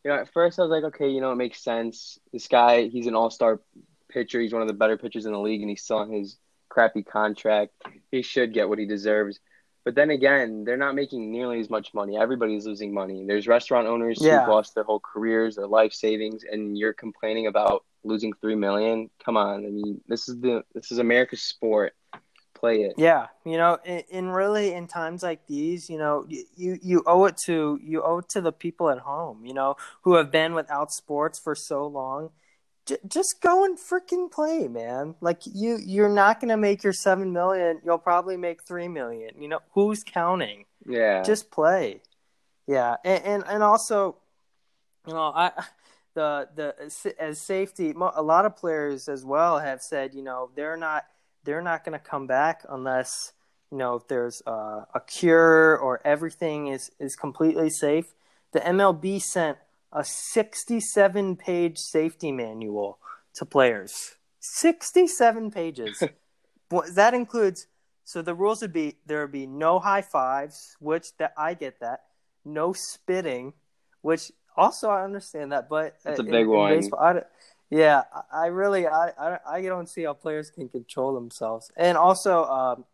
you 0.03 0.09
know, 0.09 0.17
at 0.17 0.33
first 0.33 0.57
I 0.57 0.63
was 0.63 0.71
like, 0.71 0.83
okay, 0.85 1.09
you 1.09 1.21
know, 1.21 1.31
it 1.31 1.35
makes 1.35 1.63
sense. 1.63 2.17
This 2.33 2.47
guy, 2.47 2.87
he's 2.87 3.07
an 3.07 3.15
all 3.15 3.29
star 3.29 3.61
pitcher. 4.09 4.41
He's 4.41 4.53
one 4.53 4.63
of 4.63 4.67
the 4.67 4.73
better 4.73 4.97
pitchers 4.97 5.25
in 5.25 5.31
the 5.31 5.39
league, 5.39 5.61
and 5.61 5.69
he's 5.69 5.83
still 5.83 5.97
on 5.97 6.11
his 6.11 6.37
crappy 6.69 7.03
contract. 7.03 7.73
He 8.11 8.23
should 8.23 8.53
get 8.53 8.67
what 8.67 8.79
he 8.79 8.85
deserves. 8.85 9.39
But 9.83 9.95
then 9.95 10.11
again, 10.11 10.63
they're 10.63 10.77
not 10.77 10.93
making 10.95 11.31
nearly 11.31 11.59
as 11.59 11.69
much 11.69 11.93
money. 11.93 12.17
Everybody's 12.17 12.65
losing 12.67 12.93
money. 12.93 13.25
There's 13.25 13.47
restaurant 13.47 13.87
owners 13.87 14.19
Yeah. 14.21 14.39
who've 14.41 14.49
lost 14.49 14.75
their 14.75 14.83
whole 14.83 14.99
careers, 14.99 15.55
their 15.55 15.67
life 15.67 15.93
savings, 15.93 16.43
and 16.43 16.77
you're 16.77 16.93
complaining 16.93 17.47
about 17.47 17.83
losing 18.03 18.33
three 18.33 18.55
million. 18.55 19.09
Come 19.23 19.37
on, 19.37 19.65
I 19.65 19.69
mean, 19.69 20.01
this 20.07 20.29
is 20.29 20.39
the 20.39 20.63
this 20.73 20.91
is 20.91 20.99
America's 20.99 21.41
sport. 21.41 21.93
Play 22.53 22.83
it. 22.83 22.93
Yeah, 22.95 23.27
you 23.43 23.57
know, 23.57 23.79
in, 23.83 24.03
in 24.11 24.29
really 24.29 24.73
in 24.73 24.85
times 24.85 25.23
like 25.23 25.47
these, 25.47 25.89
you 25.89 25.97
know, 25.97 26.27
you 26.29 26.77
you 26.79 27.03
owe 27.07 27.25
it 27.25 27.37
to 27.45 27.79
you 27.81 28.03
owe 28.03 28.19
it 28.19 28.29
to 28.29 28.41
the 28.41 28.51
people 28.51 28.89
at 28.91 28.99
home, 28.99 29.45
you 29.45 29.53
know, 29.55 29.77
who 30.03 30.13
have 30.13 30.29
been 30.29 30.53
without 30.53 30.91
sports 30.93 31.39
for 31.39 31.55
so 31.55 31.87
long. 31.87 32.29
J- 32.85 32.97
just 33.07 33.41
go 33.41 33.63
and 33.63 33.77
freaking 33.77 34.31
play, 34.31 34.67
man. 34.67 35.15
Like 35.21 35.41
you 35.45 35.77
you're 35.83 36.09
not 36.09 36.39
going 36.39 36.49
to 36.49 36.57
make 36.57 36.83
your 36.83 36.93
7 36.93 37.31
million, 37.31 37.81
you'll 37.83 37.97
probably 37.97 38.37
make 38.37 38.63
3 38.63 38.87
million. 38.87 39.41
You 39.41 39.47
know, 39.49 39.59
who's 39.73 40.03
counting? 40.03 40.65
Yeah. 40.85 41.23
Just 41.23 41.51
play. 41.51 42.01
Yeah, 42.67 42.95
and 43.03 43.23
and, 43.23 43.43
and 43.47 43.63
also, 43.63 44.17
you 45.07 45.13
know, 45.13 45.31
I 45.35 45.51
the 46.13 46.49
the 46.55 47.15
as 47.19 47.41
safety, 47.41 47.91
a 47.91 48.21
lot 48.21 48.45
of 48.45 48.55
players 48.55 49.07
as 49.07 49.25
well 49.25 49.59
have 49.59 49.81
said, 49.81 50.13
you 50.13 50.23
know, 50.23 50.49
they're 50.55 50.77
not 50.77 51.05
they're 51.43 51.61
not 51.61 51.83
going 51.83 51.97
to 51.97 52.05
come 52.05 52.27
back 52.27 52.63
unless 52.69 53.33
you 53.71 53.77
know 53.77 53.95
if 53.95 54.07
there's 54.07 54.41
uh, 54.45 54.85
a 54.93 55.01
cure 55.07 55.77
or 55.77 56.01
everything 56.05 56.67
is 56.67 56.91
is 56.99 57.15
completely 57.15 57.69
safe. 57.69 58.13
The 58.53 58.59
MLB 58.59 59.21
sent 59.21 59.57
a 59.91 60.03
67 60.03 61.35
page 61.35 61.77
safety 61.77 62.31
manual 62.31 62.99
to 63.35 63.45
players. 63.45 64.15
67 64.39 65.51
pages. 65.51 66.03
That 66.93 67.13
includes 67.13 67.67
so 68.05 68.21
the 68.21 68.33
rules 68.33 68.61
would 68.61 68.73
be 68.73 68.95
there 69.05 69.21
would 69.21 69.31
be 69.31 69.45
no 69.45 69.79
high 69.79 70.01
fives, 70.01 70.75
which 70.79 71.15
that 71.17 71.33
I 71.37 71.53
get 71.53 71.79
that. 71.81 72.03
No 72.45 72.73
spitting, 72.73 73.53
which 74.01 74.31
also 74.55 74.89
I 74.89 75.03
understand 75.03 75.51
that, 75.51 75.69
but 75.69 75.97
That's 76.03 76.19
a 76.19 76.23
uh, 76.23 76.25
big 76.25 76.47
one. 76.47 76.71
baseball, 76.75 76.99
I 76.99 77.21
yeah, 77.69 78.03
I- 78.13 78.43
I 78.43 78.45
really 78.47 78.87
I, 78.87 79.09
I 79.17 79.37
I 79.45 79.61
don't 79.61 79.87
see 79.87 80.03
how 80.03 80.13
players 80.13 80.49
can 80.49 80.67
control 80.69 81.13
themselves, 81.13 81.71
and 81.77 81.97
also 81.97 82.43
um, 82.45 82.85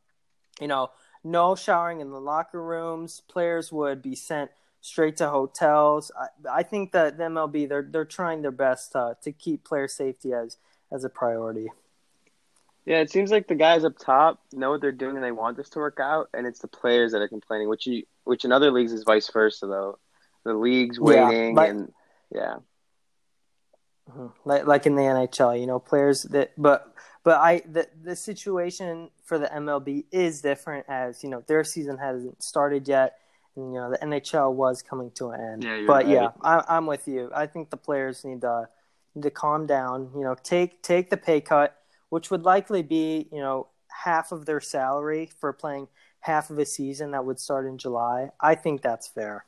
you 0.60 0.67
know 0.67 0.91
no 1.23 1.55
showering 1.55 1.99
in 1.99 2.12
the 2.12 2.21
locker 2.21 2.62
rooms. 2.62 3.21
Players 3.27 3.71
would 3.71 4.01
be 4.01 4.15
sent 4.15 4.51
straight 4.88 5.17
to 5.17 5.30
hotels. 5.30 6.12
I, 6.19 6.60
I 6.60 6.63
think 6.63 6.91
that 6.93 7.17
the 7.17 7.26
MLB 7.26 7.67
they're 7.69 7.88
they're 7.89 8.06
trying 8.06 8.41
their 8.41 8.52
best 8.52 8.95
uh, 8.95 9.13
to 9.23 9.32
keep 9.32 9.63
player 9.63 9.88
safety 9.88 10.34
as 10.34 10.58
as 10.91 11.04
a 11.04 11.10
priority. 11.10 11.67
Yeah, 12.86 13.00
it 13.02 13.12
seems 13.12 13.32
like 13.32 13.47
the 13.50 13.56
guys 13.56 13.84
up 13.84 13.97
top 14.00 14.39
know 14.54 14.69
what 14.71 14.80
they're 14.82 14.93
doing 14.93 15.15
and 15.15 15.23
they 15.23 15.34
want 15.34 15.58
this 15.58 15.69
to 15.71 15.80
work 15.80 16.00
out, 16.02 16.30
and 16.34 16.47
it's 16.47 16.60
the 16.60 16.69
players 16.69 17.12
that 17.12 17.21
are 17.21 17.28
complaining, 17.28 17.67
which 17.67 17.86
you, 17.86 18.04
which 18.23 18.45
in 18.45 18.52
other 18.54 18.71
leagues 18.71 18.93
is 18.93 19.04
vice 19.04 19.30
versa 19.30 19.67
though. 19.67 20.00
The 20.45 20.54
league's 20.54 20.97
Yeah, 20.97 21.28
waiting 21.30 21.56
like- 21.56 21.69
and 21.69 21.93
yeah. 22.34 22.56
Mhm. 24.10 24.32
like 24.45 24.65
like 24.65 24.86
in 24.86 24.95
the 24.95 25.02
NHL, 25.02 25.60
you 25.60 25.67
know, 25.67 25.80
players 25.80 26.23
that 26.23 26.52
but 26.58 26.93
but 27.26 27.41
I 27.41 27.60
the 27.69 27.89
the 28.02 28.15
situation 28.15 29.10
for 29.26 29.38
the 29.38 29.47
MLB 29.47 30.06
is 30.12 30.41
different 30.41 30.86
as 30.88 31.23
you 31.26 31.30
know 31.30 31.43
their 31.45 31.65
season 31.65 31.97
hasn't 31.97 32.41
started 32.41 32.88
yet, 32.88 33.19
you 33.58 33.74
know 33.74 33.89
the 33.89 33.98
NHL 33.98 34.54
was 34.54 34.82
coming 34.82 35.12
to 35.15 35.30
an 35.30 35.41
end. 35.41 35.63
Yeah, 35.63 35.84
but 35.88 36.06
right. 36.06 36.08
yeah, 36.08 36.30
I, 36.41 36.63
I'm 36.70 36.86
with 36.86 37.08
you. 37.08 37.32
I 37.36 37.48
think 37.48 37.72
the 37.72 37.78
players 37.78 38.24
need 38.24 38.41
to 38.41 38.70
need 39.15 39.24
to 39.24 39.32
calm 39.32 39.65
down. 39.65 40.12
You 40.15 40.22
know, 40.22 40.36
take 40.43 40.84
take 40.84 41.10
the 41.10 41.17
pay 41.17 41.41
cut, 41.41 41.76
which 42.10 42.30
would 42.30 42.43
likely 42.43 42.84
be 42.84 43.28
you 43.32 43.39
know 43.39 43.67
half 43.89 44.32
of 44.32 44.46
their 44.46 44.62
salary 44.62 45.30
for 45.39 45.52
playing 45.52 45.88
half 46.20 46.50
of 46.50 46.60
a 46.60 46.65
season 46.65 47.12
that 47.12 47.26
would 47.26 47.39
start 47.39 47.65
in 47.65 47.78
July. 47.78 48.30
I 48.39 48.54
think 48.54 48.82
that's 48.82 49.08
fair. 49.08 49.46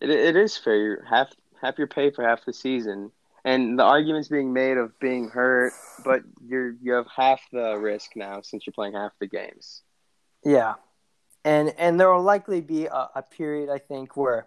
It 0.00 0.10
it 0.10 0.36
is 0.36 0.56
fair. 0.56 0.76
You're 0.76 1.04
half 1.04 1.32
half 1.60 1.78
your 1.78 1.88
pay 1.88 2.10
for 2.10 2.22
half 2.24 2.44
the 2.44 2.52
season, 2.52 3.10
and 3.44 3.76
the 3.76 3.82
arguments 3.82 4.28
being 4.28 4.52
made 4.52 4.76
of 4.76 4.96
being 5.00 5.28
hurt, 5.28 5.72
but 6.04 6.22
you're 6.46 6.76
you 6.80 6.92
have 6.92 7.06
half 7.14 7.40
the 7.50 7.76
risk 7.76 8.12
now 8.14 8.40
since 8.42 8.66
you're 8.66 8.72
playing 8.72 8.94
half 8.94 9.12
the 9.18 9.26
games. 9.26 9.82
Yeah, 10.44 10.74
and 11.44 11.74
and 11.78 11.98
there 11.98 12.12
will 12.12 12.22
likely 12.22 12.60
be 12.60 12.86
a, 12.86 13.08
a 13.14 13.22
period 13.22 13.68
I 13.70 13.78
think 13.78 14.16
where 14.16 14.46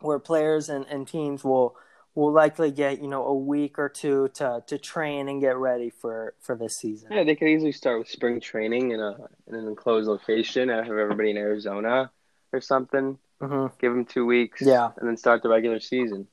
where 0.00 0.18
players 0.18 0.68
and, 0.68 0.84
and 0.86 1.06
teams 1.06 1.44
will 1.44 1.76
will 2.14 2.32
likely 2.32 2.70
get 2.70 3.00
you 3.00 3.08
know 3.08 3.24
a 3.24 3.34
week 3.34 3.78
or 3.78 3.88
two 3.88 4.28
to 4.34 4.62
to 4.66 4.78
train 4.78 5.28
and 5.28 5.40
get 5.40 5.56
ready 5.56 5.90
for 5.90 6.34
for 6.40 6.56
this 6.56 6.76
season. 6.76 7.10
Yeah, 7.12 7.24
they 7.24 7.34
could 7.36 7.48
easily 7.48 7.72
start 7.72 7.98
with 7.98 8.08
spring 8.08 8.40
training 8.40 8.90
in 8.90 9.00
a 9.00 9.16
in 9.46 9.54
an 9.54 9.66
enclosed 9.66 10.08
location. 10.08 10.68
Have 10.68 10.86
everybody 10.88 11.30
in 11.30 11.36
Arizona 11.36 12.10
or 12.52 12.60
something. 12.60 13.18
hmm 13.40 13.66
Give 13.80 13.92
them 13.92 14.04
two 14.04 14.26
weeks. 14.26 14.62
Yeah. 14.62 14.90
and 14.98 15.08
then 15.08 15.16
start 15.16 15.42
the 15.42 15.48
regular 15.48 15.80
season. 15.80 16.26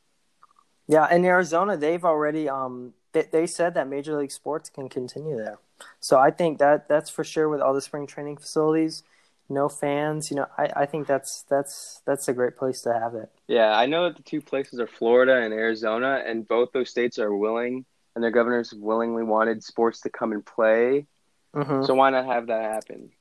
Yeah, 0.87 1.13
in 1.13 1.23
Arizona, 1.23 1.77
they've 1.77 2.03
already 2.03 2.49
um 2.49 2.93
they, 3.11 3.23
they 3.31 3.47
said 3.47 3.73
that 3.75 3.87
Major 3.87 4.17
League 4.17 4.31
Sports 4.31 4.69
can 4.69 4.89
continue 4.89 5.37
there. 5.37 5.59
So 5.99 6.19
I 6.19 6.31
think 6.31 6.59
that 6.59 6.89
that's 6.89 7.09
for 7.09 7.23
sure 7.23 7.47
with 7.47 7.61
all 7.61 7.73
the 7.73 7.81
spring 7.81 8.05
training 8.05 8.37
facilities, 8.37 9.03
no 9.49 9.69
fans. 9.69 10.29
You 10.29 10.37
know, 10.37 10.47
I, 10.57 10.69
I 10.75 10.85
think 10.85 11.07
that's 11.07 11.43
that's 11.49 12.01
that's 12.05 12.27
a 12.27 12.33
great 12.33 12.57
place 12.57 12.81
to 12.81 12.93
have 12.93 13.15
it. 13.15 13.29
Yeah, 13.47 13.71
I 13.71 13.85
know 13.85 14.05
that 14.05 14.17
the 14.17 14.23
two 14.23 14.41
places 14.41 14.79
are 14.79 14.87
Florida 14.87 15.41
and 15.41 15.53
Arizona, 15.53 16.23
and 16.25 16.47
both 16.47 16.71
those 16.71 16.89
states 16.89 17.19
are 17.19 17.35
willing, 17.35 17.85
and 18.15 18.23
their 18.23 18.31
governors 18.31 18.73
willingly 18.73 19.23
wanted 19.23 19.63
sports 19.63 20.01
to 20.01 20.09
come 20.09 20.31
and 20.31 20.45
play. 20.45 21.07
hmm 21.53 21.83
So 21.83 21.95
why 21.95 22.09
not 22.11 22.25
have 22.25 22.47
that 22.47 22.63
happen? 22.63 23.11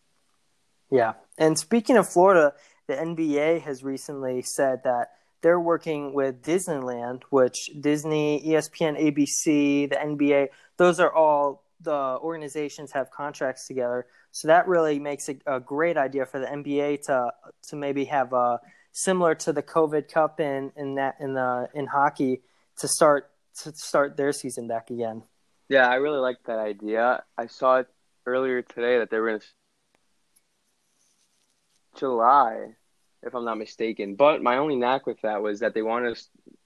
Yeah. 0.91 1.15
And 1.37 1.59
speaking 1.59 1.97
of 1.97 2.09
Florida, 2.09 2.55
the 2.87 2.95
NBA 2.95 3.63
has 3.63 3.85
recently 3.85 4.43
said 4.43 4.83
that 4.85 5.09
they're 5.43 5.61
working 5.61 6.15
with 6.15 6.43
Disneyland, 6.43 7.23
which 7.31 7.71
Disney, 7.79 8.43
ESPN, 8.45 8.99
ABC, 8.99 9.89
the 9.89 9.97
NBA, 9.97 10.49
those 10.79 10.99
are 10.99 11.13
all 11.13 11.63
the 11.81 11.93
organizations 11.93 12.93
have 12.93 13.11
contracts 13.11 13.67
together. 13.67 14.07
So 14.39 14.47
that 14.47 14.69
really 14.69 15.01
makes 15.01 15.29
it 15.29 15.43
a 15.49 15.59
great 15.59 15.97
idea 15.97 16.25
for 16.25 16.39
the 16.39 16.47
NBA 16.47 17.03
to 17.07 17.33
to 17.71 17.75
maybe 17.75 18.05
have 18.05 18.33
a 18.33 18.61
similar 18.93 19.35
to 19.35 19.53
the 19.53 19.65
COVID 19.65 20.07
Cup 20.07 20.39
in 20.39 20.71
in 20.77 20.95
that 20.95 21.17
in 21.19 21.35
the 21.35 21.69
in 21.75 21.89
hockey 21.89 22.43
to 22.77 22.87
start 22.87 23.33
to 23.63 23.75
start 23.75 24.17
their 24.17 24.31
season 24.31 24.69
back 24.69 24.91
again. 24.91 25.25
Yeah, 25.69 25.89
I 25.89 25.97
really 25.97 26.21
like 26.21 26.37
that 26.45 26.61
idea. 26.61 27.25
I 27.37 27.49
saw 27.49 27.79
it 27.79 27.89
earlier 28.27 28.63
today 28.63 28.99
that 28.99 29.11
they 29.11 29.19
were 29.19 29.31
in 29.31 29.41
July. 31.97 32.77
if 33.25 33.35
I'm 33.35 33.45
not 33.45 33.59
mistaken. 33.59 34.15
But 34.15 34.41
my 34.41 34.59
only 34.59 34.77
knack 34.77 35.05
with 35.05 35.21
that 35.23 35.43
was 35.43 35.59
that 35.59 35.75
they 35.75 35.83
wanted 35.83 36.15
to 36.15 36.23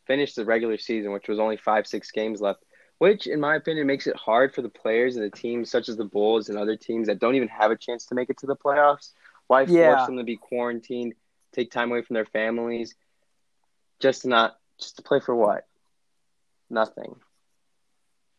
finish 0.06 0.35
the 0.35 0.44
regular 0.44 0.76
season, 0.76 1.11
which 1.11 1.26
was 1.26 1.38
only 1.38 1.56
five, 1.56 1.87
six 1.87 2.11
games 2.11 2.42
left, 2.42 2.62
which, 3.02 3.26
in 3.26 3.40
my 3.40 3.56
opinion, 3.56 3.84
makes 3.84 4.06
it 4.06 4.14
hard 4.14 4.54
for 4.54 4.62
the 4.62 4.68
players 4.68 5.16
and 5.16 5.24
the 5.24 5.36
teams, 5.36 5.68
such 5.68 5.88
as 5.88 5.96
the 5.96 6.04
Bulls 6.04 6.48
and 6.48 6.56
other 6.56 6.76
teams 6.76 7.08
that 7.08 7.18
don't 7.18 7.34
even 7.34 7.48
have 7.48 7.72
a 7.72 7.76
chance 7.76 8.06
to 8.06 8.14
make 8.14 8.30
it 8.30 8.38
to 8.38 8.46
the 8.46 8.54
playoffs. 8.54 9.10
Why 9.48 9.66
Yeah. 9.66 9.96
force 9.96 10.06
them 10.06 10.18
to 10.18 10.22
be 10.22 10.36
quarantined, 10.36 11.14
take 11.52 11.72
time 11.72 11.90
away 11.90 12.02
from 12.02 12.14
their 12.14 12.26
families, 12.26 12.94
just 13.98 14.22
to 14.22 14.28
not 14.28 14.56
just 14.78 14.94
to 14.98 15.02
play 15.02 15.18
for 15.18 15.34
what? 15.34 15.66
Nothing. 16.70 17.16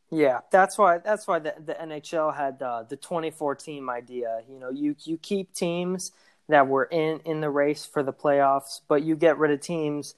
Yeah, 0.09 0.39
that's 0.49 0.77
why 0.77 0.99
that's 0.99 1.27
why 1.27 1.39
the, 1.39 1.55
the 1.59 1.73
NHL 1.73 2.33
had 2.33 2.61
uh, 2.61 2.83
the 2.83 2.95
24 2.95 3.55
team 3.55 3.89
idea. 3.89 4.43
You 4.49 4.61
know, 4.61 4.69
you 4.69 4.95
you 5.03 5.17
keep 5.17 5.53
teams 5.53 6.13
that 6.47 6.69
were 6.69 6.85
in 6.85 7.19
in 7.25 7.41
the 7.41 7.49
race 7.49 7.85
for 7.85 8.01
the 8.01 8.13
playoffs, 8.13 8.79
but 8.87 9.03
you 9.03 9.17
get 9.17 9.37
rid 9.37 9.51
of 9.51 9.59
teams 9.59 10.15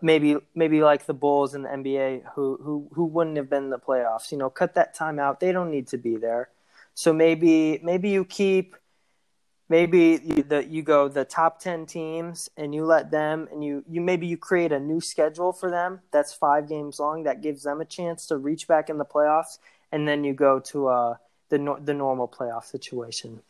maybe 0.00 0.36
maybe 0.54 0.82
like 0.82 1.06
the 1.06 1.14
Bulls 1.14 1.54
in 1.54 1.62
the 1.62 1.68
NBA 1.68 2.22
who 2.34 2.58
who 2.62 2.88
who 2.92 3.04
wouldn't 3.04 3.36
have 3.36 3.50
been 3.50 3.64
in 3.64 3.70
the 3.70 3.78
playoffs. 3.78 4.32
You 4.32 4.38
know, 4.38 4.50
cut 4.50 4.74
that 4.74 4.94
time 4.94 5.18
out. 5.18 5.40
They 5.40 5.52
don't 5.52 5.70
need 5.70 5.88
to 5.88 5.98
be 5.98 6.16
there. 6.16 6.48
So 6.94 7.12
maybe 7.12 7.80
maybe 7.82 8.10
you 8.10 8.24
keep 8.24 8.76
maybe 9.68 10.20
you, 10.22 10.44
you 10.68 10.82
go 10.82 11.08
the 11.08 11.24
top 11.24 11.58
10 11.60 11.86
teams 11.86 12.50
and 12.56 12.74
you 12.74 12.84
let 12.84 13.10
them 13.10 13.48
and 13.50 13.64
you 13.64 13.84
you 13.88 14.00
maybe 14.00 14.26
you 14.26 14.36
create 14.36 14.72
a 14.72 14.78
new 14.80 15.00
schedule 15.00 15.52
for 15.52 15.70
them 15.70 16.00
that's 16.10 16.34
5 16.34 16.68
games 16.68 17.00
long 17.00 17.22
that 17.22 17.40
gives 17.40 17.62
them 17.62 17.80
a 17.80 17.86
chance 17.86 18.26
to 18.26 18.36
reach 18.36 18.68
back 18.68 18.90
in 18.90 18.98
the 18.98 19.04
playoffs 19.04 19.58
and 19.90 20.06
then 20.06 20.24
you 20.24 20.34
go 20.34 20.60
to 20.60 20.88
uh 20.88 21.14
the 21.52 21.76
the 21.84 21.94
normal 21.94 22.26
playoff 22.26 22.64
situation. 22.64 23.42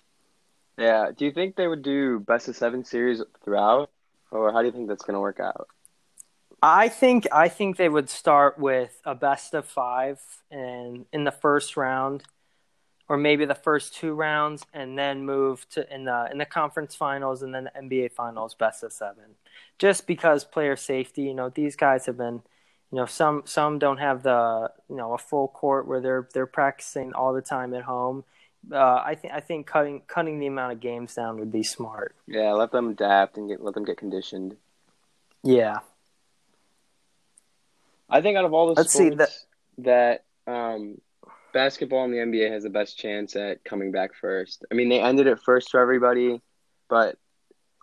Yeah. 0.77 1.11
Do 1.17 1.25
you 1.25 1.33
think 1.33 1.57
they 1.57 1.69
would 1.69 1.83
do 1.83 2.19
best 2.19 2.49
of 2.49 2.57
seven 2.57 2.85
series 2.85 3.23
throughout, 3.45 3.91
or 4.31 4.53
how 4.53 4.61
do 4.61 4.67
you 4.67 4.73
think 4.73 4.89
that's 4.89 5.05
going 5.05 5.15
to 5.15 5.21
work 5.21 5.39
out? 5.39 5.69
I 6.63 6.89
think 6.89 7.27
I 7.33 7.49
think 7.49 7.77
they 7.77 7.89
would 7.89 8.09
start 8.09 8.59
with 8.59 9.01
a 9.05 9.15
best 9.15 9.55
of 9.55 9.67
5 9.67 10.21
and 10.51 11.07
in 11.13 11.25
the 11.25 11.33
first 11.33 11.77
round 11.77 12.23
or 13.09 13.17
maybe 13.17 13.45
the 13.45 13.55
first 13.55 13.95
two 13.95 14.15
rounds 14.15 14.65
and 14.73 14.97
then 14.97 15.25
move 15.27 15.69
to 15.71 15.93
in 15.93 16.05
the 16.05 16.29
in 16.31 16.39
the 16.39 16.47
conference 16.47 16.95
finals 16.95 17.43
and 17.43 17.55
then 17.55 17.65
the 17.65 17.81
NBA 17.81 18.13
finals 18.13 18.55
best 18.55 18.83
of 18.85 18.93
7. 18.93 19.17
Just 19.79 20.07
because 20.07 20.45
player 20.45 20.77
safety, 20.77 21.23
you 21.23 21.35
know, 21.35 21.49
these 21.49 21.77
guys 21.77 22.07
have 22.07 22.17
been 22.17 22.43
you 22.93 22.99
know, 22.99 23.07
some 23.07 23.43
some 23.47 23.79
don't 23.79 23.99
have 23.99 24.23
the 24.23 24.71
you 24.89 24.97
know 24.97 25.15
a 25.15 25.19
full 25.19 25.49
court 25.49 25.89
where 25.89 26.01
they're 26.01 26.29
they're 26.35 26.47
practicing 26.47 27.15
all 27.15 27.33
the 27.33 27.41
time 27.41 27.73
at 27.75 27.83
home. 27.83 28.25
Uh, 28.71 29.03
I 29.05 29.15
think 29.15 29.33
I 29.33 29.41
think 29.41 29.67
cutting 29.67 30.03
cutting 30.07 30.39
the 30.39 30.47
amount 30.47 30.75
of 30.75 30.81
games 30.81 31.15
down 31.15 31.39
would 31.39 31.51
be 31.51 31.63
smart. 31.63 32.15
Yeah, 32.27 32.53
let 32.53 32.71
them 32.71 32.91
adapt 32.91 33.39
and 33.39 33.49
get 33.49 33.63
let 33.63 33.75
them 33.75 33.85
get 33.85 33.97
conditioned. 33.97 34.57
Yeah, 35.43 35.79
I 38.13 38.21
think 38.21 38.37
out 38.37 38.45
of 38.45 38.53
all 38.53 38.67
the 38.67 38.75
Let's 38.75 38.93
see, 38.93 39.11
sports 39.11 39.47
that 39.79 40.25
um, 40.47 41.01
basketball 41.53 42.05
and 42.05 42.13
the 42.13 42.19
NBA 42.19 42.51
has 42.51 42.63
the 42.63 42.71
best 42.71 42.99
chance 42.99 43.35
at 43.37 43.65
coming 43.65 43.91
back 43.91 44.15
first. 44.15 44.65
I 44.71 44.75
mean, 44.75 44.89
they 44.89 45.01
ended 45.01 45.27
it 45.27 45.41
first 45.41 45.71
for 45.71 45.81
everybody, 45.81 46.41
but 46.89 47.19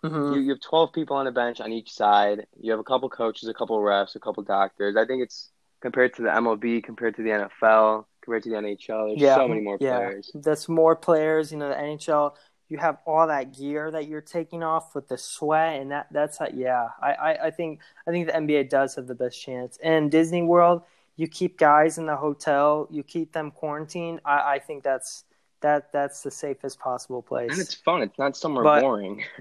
Mhm. 0.04 0.34
you, 0.34 0.40
you 0.40 0.50
have 0.50 0.60
12 0.60 0.92
people 0.92 1.16
on 1.16 1.26
a 1.26 1.32
bench 1.32 1.60
on 1.60 1.72
each 1.72 1.90
side. 1.92 2.46
You 2.58 2.70
have 2.70 2.80
a 2.80 2.84
couple 2.84 3.08
coaches, 3.10 3.48
a 3.48 3.54
couple 3.54 3.78
refs, 3.80 4.14
a 4.14 4.20
couple 4.20 4.42
doctors. 4.42 4.96
I 4.96 5.04
think 5.04 5.22
it's 5.22 5.50
compared 5.82 6.14
to 6.14 6.22
the 6.22 6.28
MLB, 6.30 6.82
compared 6.82 7.16
to 7.16 7.22
the 7.22 7.30
NFL, 7.30 8.06
compared 8.22 8.42
to 8.44 8.50
the 8.50 8.56
NHL. 8.56 9.08
There's 9.08 9.20
yeah, 9.20 9.34
so 9.36 9.48
many 9.48 9.60
more 9.60 9.78
yeah. 9.80 9.98
players. 9.98 10.30
That's 10.34 10.68
more 10.68 10.96
players. 10.96 11.52
You 11.52 11.58
know, 11.58 11.68
the 11.68 11.74
NHL. 11.74 12.34
You 12.70 12.78
have 12.78 12.98
all 13.04 13.26
that 13.26 13.52
gear 13.54 13.90
that 13.90 14.08
you're 14.08 14.22
taking 14.22 14.62
off 14.62 14.94
with 14.94 15.08
the 15.08 15.18
sweat, 15.18 15.80
and 15.80 15.90
that 15.90 16.06
that's 16.10 16.38
how, 16.38 16.48
yeah. 16.54 16.88
I, 17.02 17.12
I, 17.12 17.46
I 17.46 17.50
think 17.50 17.80
I 18.06 18.10
think 18.12 18.28
the 18.28 18.32
NBA 18.32 18.70
does 18.70 18.94
have 18.94 19.06
the 19.06 19.14
best 19.14 19.42
chance. 19.42 19.78
And 19.82 20.10
Disney 20.10 20.42
World, 20.42 20.82
you 21.16 21.28
keep 21.28 21.58
guys 21.58 21.98
in 21.98 22.06
the 22.06 22.16
hotel, 22.16 22.86
you 22.90 23.02
keep 23.02 23.32
them 23.32 23.50
quarantined. 23.50 24.20
I, 24.24 24.54
I 24.54 24.58
think 24.60 24.82
that's 24.84 25.24
that 25.60 25.92
that's 25.92 26.22
the 26.22 26.30
safest 26.30 26.78
possible 26.78 27.20
place. 27.22 27.50
And 27.50 27.60
it's 27.60 27.74
fun. 27.74 28.02
It's 28.02 28.18
not 28.18 28.36
somewhere 28.36 28.64
But- 28.64 28.80
boring. 28.80 29.22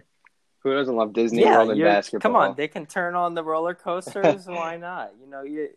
Who 0.63 0.73
doesn't 0.73 0.93
love 0.93 1.13
Disney 1.13 1.43
yeah, 1.43 1.55
World 1.55 1.71
and 1.71 1.81
basketball? 1.81 2.19
come 2.19 2.35
on, 2.35 2.55
they 2.57 2.67
can 2.67 2.85
turn 2.85 3.15
on 3.15 3.33
the 3.33 3.43
roller 3.43 3.73
coasters. 3.73 4.45
why 4.45 4.75
not? 4.75 5.13
You 5.21 5.29
know, 5.29 5.43
you 5.43 5.69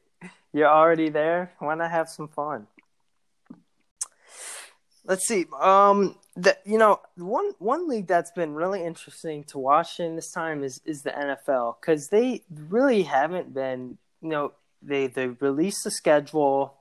you're 0.53 0.69
already 0.69 1.09
there. 1.09 1.53
Why 1.61 1.77
not 1.77 1.91
have 1.93 2.09
some 2.09 2.27
fun? 2.27 2.67
Let's 5.05 5.27
see. 5.27 5.47
Um, 5.61 6.17
the 6.37 6.57
you 6.65 6.79
know 6.79 7.01
one 7.17 7.53
one 7.59 7.89
league 7.89 8.07
that's 8.07 8.31
been 8.31 8.55
really 8.55 8.85
interesting 8.85 9.45
to 9.45 9.59
watch 9.59 10.01
in 10.01 10.17
this 10.17 10.31
time 10.31 10.63
is 10.63 10.81
is 10.85 11.03
the 11.03 11.11
NFL 11.11 11.77
because 11.81 12.09
they 12.09 12.43
really 12.51 13.03
haven't 13.03 13.53
been. 13.53 13.99
You 14.21 14.29
know, 14.29 14.53
they 14.81 15.09
they 15.09 15.29
released 15.29 15.85
the 15.85 15.91
schedule. 15.91 16.75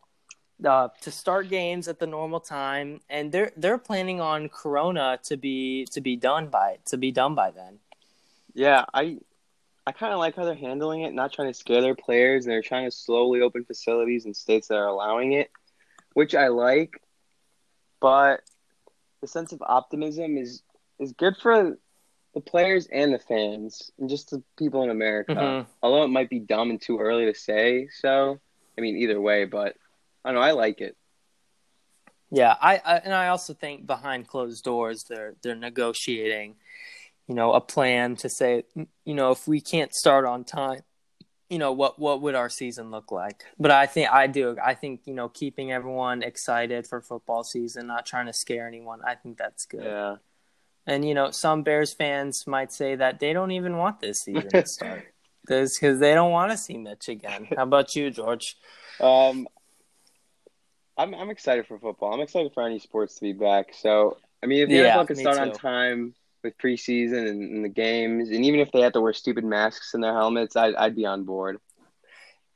Uh, 0.63 0.89
to 1.01 1.09
start 1.09 1.49
games 1.49 1.87
at 1.87 1.97
the 1.97 2.05
normal 2.05 2.39
time, 2.39 3.01
and 3.09 3.31
they're 3.31 3.51
they're 3.57 3.79
planning 3.79 4.21
on 4.21 4.47
Corona 4.47 5.17
to 5.23 5.35
be 5.35 5.87
to 5.91 6.01
be 6.01 6.15
done 6.15 6.49
by 6.49 6.77
to 6.85 6.97
be 6.97 7.11
done 7.11 7.33
by 7.33 7.49
then. 7.49 7.79
Yeah, 8.53 8.85
I 8.93 9.17
I 9.87 9.91
kind 9.91 10.13
of 10.13 10.19
like 10.19 10.35
how 10.35 10.45
they're 10.45 10.53
handling 10.53 11.01
it, 11.01 11.13
not 11.13 11.33
trying 11.33 11.47
to 11.47 11.53
scare 11.53 11.81
their 11.81 11.95
players, 11.95 12.45
and 12.45 12.51
they're 12.51 12.61
trying 12.61 12.85
to 12.85 12.95
slowly 12.95 13.41
open 13.41 13.65
facilities 13.65 14.25
in 14.25 14.33
states 14.33 14.67
that 14.67 14.75
are 14.75 14.87
allowing 14.87 15.33
it, 15.33 15.49
which 16.13 16.35
I 16.35 16.49
like. 16.49 17.01
But 18.01 18.41
the 19.21 19.27
sense 19.27 19.53
of 19.53 19.61
optimism 19.61 20.37
is 20.37 20.63
is 20.99 21.13
good 21.13 21.37
for 21.37 21.77
the 22.33 22.41
players 22.41 22.87
and 22.91 23.13
the 23.13 23.19
fans, 23.19 23.91
and 23.99 24.09
just 24.09 24.31
the 24.31 24.43
people 24.57 24.83
in 24.83 24.89
America. 24.89 25.33
Mhm. 25.33 25.67
Although 25.81 26.03
it 26.03 26.09
might 26.09 26.29
be 26.29 26.39
dumb 26.39 26.69
and 26.69 26.81
too 26.81 26.99
early 26.99 27.25
to 27.25 27.33
say 27.33 27.87
so. 27.99 28.39
I 28.77 28.81
mean, 28.81 28.97
either 28.97 29.19
way, 29.19 29.45
but 29.45 29.75
I 30.23 30.29
don't 30.29 30.35
know. 30.35 30.41
I 30.41 30.51
like 30.51 30.81
it. 30.81 30.97
Yeah, 32.29 32.55
I, 32.61 32.77
I 32.77 32.97
and 32.97 33.13
I 33.13 33.27
also 33.27 33.53
think 33.53 33.85
behind 33.85 34.27
closed 34.27 34.63
doors 34.63 35.03
they're 35.09 35.35
they're 35.43 35.55
negotiating, 35.55 36.55
you 37.27 37.35
know, 37.35 37.51
a 37.53 37.61
plan 37.61 38.15
to 38.17 38.29
say, 38.29 38.63
you 39.03 39.13
know, 39.13 39.31
if 39.31 39.47
we 39.47 39.59
can't 39.59 39.93
start 39.93 40.25
on 40.25 40.45
time, 40.45 40.81
you 41.51 41.59
know, 41.59 41.73
what 41.73 41.99
what 41.99 42.21
would 42.21 42.33
our 42.33 42.49
season 42.49 42.91
look 42.91 43.11
like? 43.11 43.43
But 43.59 43.71
I 43.71 43.85
think 43.85 44.09
I 44.09 44.27
do. 44.27 44.57
I 44.63 44.73
think 44.73 45.01
you 45.05 45.13
know, 45.13 45.27
keeping 45.29 45.71
everyone 45.71 46.23
excited 46.23 46.87
for 46.87 47.01
football 47.01 47.43
season, 47.43 47.87
not 47.87 48.05
trying 48.05 48.27
to 48.27 48.33
scare 48.33 48.67
anyone. 48.67 49.01
I 49.05 49.15
think 49.15 49.37
that's 49.37 49.65
good. 49.65 49.83
Yeah. 49.83 50.15
And 50.87 51.05
you 51.05 51.13
know, 51.13 51.31
some 51.31 51.63
Bears 51.63 51.93
fans 51.93 52.47
might 52.47 52.71
say 52.71 52.95
that 52.95 53.19
they 53.19 53.33
don't 53.33 53.51
even 53.51 53.77
want 53.77 53.99
this 53.99 54.21
season 54.23 54.55
to 54.55 54.65
start 54.65 55.05
because 55.45 55.77
they 55.79 56.13
don't 56.13 56.31
want 56.31 56.51
to 56.51 56.57
see 56.57 56.77
Mitch 56.77 57.09
again. 57.09 57.49
How 57.55 57.63
about 57.63 57.95
you, 57.95 58.11
George? 58.11 58.57
Um, 58.99 59.47
I'm 60.97 61.13
I'm 61.15 61.29
excited 61.29 61.67
for 61.67 61.79
football. 61.79 62.13
I'm 62.13 62.21
excited 62.21 62.53
for 62.53 62.63
any 62.65 62.79
sports 62.79 63.15
to 63.15 63.21
be 63.21 63.33
back. 63.33 63.73
So 63.73 64.17
I 64.43 64.45
mean, 64.45 64.63
if 64.63 64.71
the 64.71 64.77
Yeah, 64.77 64.79
NFL 64.79 65.07
can 65.07 65.15
start 65.15 65.37
on 65.39 65.51
time 65.51 66.15
with 66.43 66.57
preseason 66.57 67.29
and, 67.29 67.41
and 67.41 67.65
the 67.65 67.69
games, 67.69 68.29
and 68.29 68.45
even 68.45 68.59
if 68.59 68.71
they 68.71 68.81
had 68.81 68.93
to 68.93 69.01
wear 69.01 69.13
stupid 69.13 69.43
masks 69.43 69.93
in 69.93 70.01
their 70.01 70.13
helmets, 70.13 70.55
I'd 70.55 70.75
I'd 70.75 70.95
be 70.95 71.05
on 71.05 71.23
board. 71.23 71.59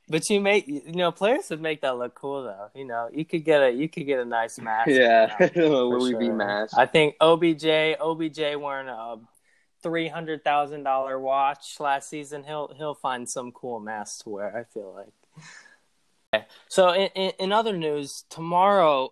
But 0.08 0.28
you 0.30 0.40
make 0.40 0.68
you 0.68 0.82
know 0.92 1.10
players 1.10 1.50
would 1.50 1.60
make 1.60 1.80
that 1.80 1.98
look 1.98 2.14
cool 2.14 2.44
though. 2.44 2.68
You 2.74 2.84
know, 2.84 3.08
you 3.12 3.24
could 3.24 3.44
get 3.44 3.62
a 3.62 3.70
you 3.70 3.88
could 3.88 4.06
get 4.06 4.20
a 4.20 4.24
nice 4.24 4.58
mask. 4.58 4.88
Yeah, 4.88 5.34
Louis 5.56 6.12
V 6.12 6.26
sure. 6.26 6.34
mask. 6.34 6.76
I 6.78 6.86
think 6.86 7.16
OBJ 7.20 7.96
OBJ 8.00 8.38
wearing 8.56 8.88
a 8.88 9.16
three 9.82 10.06
hundred 10.08 10.44
thousand 10.44 10.84
dollar 10.84 11.18
watch 11.18 11.80
last 11.80 12.08
season. 12.08 12.44
He'll 12.44 12.72
he'll 12.76 12.94
find 12.94 13.28
some 13.28 13.50
cool 13.50 13.80
mask 13.80 14.24
to 14.24 14.30
wear. 14.30 14.56
I 14.56 14.64
feel 14.72 14.94
like. 14.94 15.12
Okay. 16.32 16.46
So 16.68 16.90
in, 16.90 17.08
in 17.16 17.32
in 17.40 17.52
other 17.52 17.76
news, 17.76 18.24
tomorrow, 18.30 19.10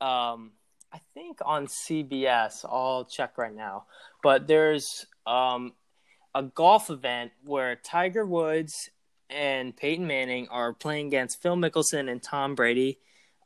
um, 0.00 0.52
I 0.92 1.00
think 1.14 1.38
on 1.44 1.66
CBS. 1.66 2.64
I'll 2.64 3.04
check 3.04 3.38
right 3.38 3.54
now, 3.54 3.84
but 4.22 4.46
there's 4.46 5.06
um 5.26 5.72
a 6.34 6.42
golf 6.42 6.90
event 6.90 7.32
where 7.44 7.76
Tiger 7.76 8.24
Woods 8.24 8.90
and 9.28 9.76
Peyton 9.76 10.06
Manning 10.06 10.48
are 10.48 10.72
playing 10.72 11.08
against 11.08 11.40
Phil 11.42 11.56
Mickelson 11.56 12.10
and 12.10 12.22
Tom 12.22 12.54
Brady. 12.54 12.98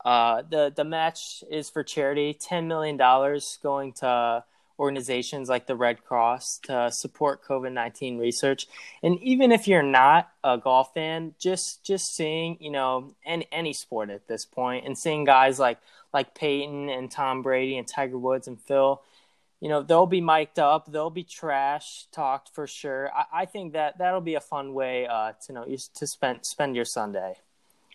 Uh, 0.04 0.42
the 0.48 0.72
the 0.74 0.84
match 0.84 1.42
is 1.50 1.70
for 1.70 1.82
charity, 1.82 2.34
ten 2.34 2.68
million 2.68 2.96
dollars 2.96 3.58
going 3.62 3.92
to 3.94 4.44
organizations 4.78 5.48
like 5.48 5.66
the 5.66 5.76
Red 5.76 6.04
Cross 6.04 6.58
to 6.64 6.90
support 6.90 7.44
COVID 7.44 7.72
nineteen 7.72 8.18
research. 8.18 8.66
And 9.02 9.18
even 9.20 9.52
if 9.52 9.68
you're 9.68 9.82
not 9.82 10.30
a 10.42 10.58
golf 10.58 10.94
fan, 10.94 11.34
just 11.38 11.84
just 11.84 12.14
seeing 12.14 12.56
you 12.60 12.70
know 12.70 13.14
any 13.24 13.46
any 13.52 13.72
sport 13.72 14.10
at 14.10 14.26
this 14.26 14.44
point, 14.44 14.86
and 14.86 14.96
seeing 14.96 15.24
guys 15.24 15.58
like 15.58 15.78
like 16.12 16.34
Peyton 16.34 16.88
and 16.88 17.10
Tom 17.10 17.42
Brady 17.42 17.78
and 17.78 17.86
Tiger 17.86 18.18
Woods 18.18 18.48
and 18.48 18.60
Phil, 18.60 19.02
you 19.60 19.68
know 19.68 19.82
they'll 19.82 20.06
be 20.06 20.20
mic'd 20.20 20.58
up, 20.58 20.90
they'll 20.90 21.10
be 21.10 21.24
trash 21.24 22.06
talked 22.12 22.50
for 22.54 22.66
sure. 22.66 23.10
I, 23.14 23.42
I 23.42 23.44
think 23.46 23.72
that 23.74 23.98
that'll 23.98 24.20
be 24.20 24.34
a 24.34 24.40
fun 24.40 24.74
way 24.74 25.06
uh, 25.06 25.32
to 25.32 25.36
you 25.48 25.54
know 25.54 25.64
to 25.94 26.06
spend 26.06 26.44
spend 26.44 26.76
your 26.76 26.84
Sunday. 26.84 27.36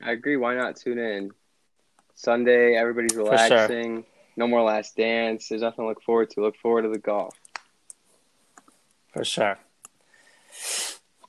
I 0.02 0.12
agree. 0.12 0.38
Why 0.38 0.56
not 0.56 0.78
tune 0.78 0.98
in? 0.98 1.32
Sunday, 2.16 2.76
everybody's 2.76 3.16
relaxing. 3.16 4.06
No 4.40 4.48
more 4.48 4.62
last 4.62 4.96
dance. 4.96 5.50
There's 5.50 5.62
nothing 5.62 5.84
to 5.84 5.90
look 5.90 6.02
forward 6.02 6.30
to. 6.30 6.40
Look 6.40 6.56
forward 6.56 6.84
to 6.84 6.90
the 6.90 6.98
golf. 6.98 7.36
For 9.12 9.26
sure. 9.26 9.60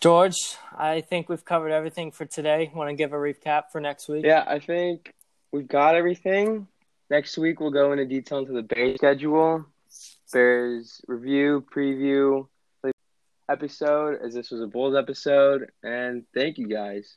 George, 0.00 0.36
I 0.78 1.00
think 1.00 1.28
we've 1.28 1.44
covered 1.44 1.72
everything 1.72 2.12
for 2.12 2.24
today. 2.24 2.70
Want 2.72 2.88
to 2.88 2.94
give 2.94 3.12
a 3.12 3.16
recap 3.16 3.72
for 3.72 3.80
next 3.80 4.08
week? 4.08 4.24
Yeah, 4.24 4.44
I 4.46 4.60
think 4.60 5.12
we've 5.50 5.66
got 5.66 5.96
everything. 5.96 6.68
Next 7.10 7.36
week 7.36 7.58
we'll 7.58 7.72
go 7.72 7.90
into 7.90 8.06
detail 8.06 8.38
into 8.38 8.52
the 8.52 8.62
Bears 8.62 8.94
schedule, 8.94 9.66
Bears 10.32 11.00
review, 11.08 11.66
preview 11.74 12.46
episode, 13.48 14.20
as 14.22 14.34
this 14.34 14.52
was 14.52 14.60
a 14.60 14.68
Bulls 14.68 14.94
episode, 14.94 15.72
and 15.82 16.22
thank 16.32 16.58
you 16.58 16.68
guys. 16.68 17.16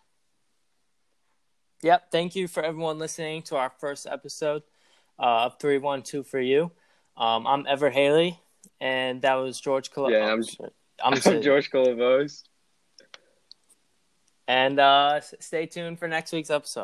Yep, 1.83 2.11
thank 2.11 2.35
you 2.35 2.47
for 2.47 2.63
everyone 2.63 2.97
listening 2.97 3.43
to 3.43 3.57
our 3.57 3.69
first 3.69 4.07
episode 4.07 4.63
uh, 5.19 5.45
of 5.45 5.59
three 5.59 5.77
one 5.77 6.01
two 6.01 6.23
for 6.23 6.39
you. 6.39 6.71
Um, 7.15 7.45
I'm 7.45 7.65
Ever 7.67 7.89
Haley, 7.89 8.39
and 8.79 9.21
that 9.21 9.35
was 9.35 9.59
George. 9.59 9.91
Col- 9.91 10.11
yeah, 10.11 10.31
I'm, 10.31 10.43
I'm, 11.03 11.13
I'm 11.25 11.41
George 11.41 11.69
Colavos. 11.71 12.43
And 14.47 14.79
uh, 14.79 15.21
stay 15.21 15.67
tuned 15.67 15.99
for 15.99 16.07
next 16.07 16.33
week's 16.33 16.49
episode. 16.49 16.81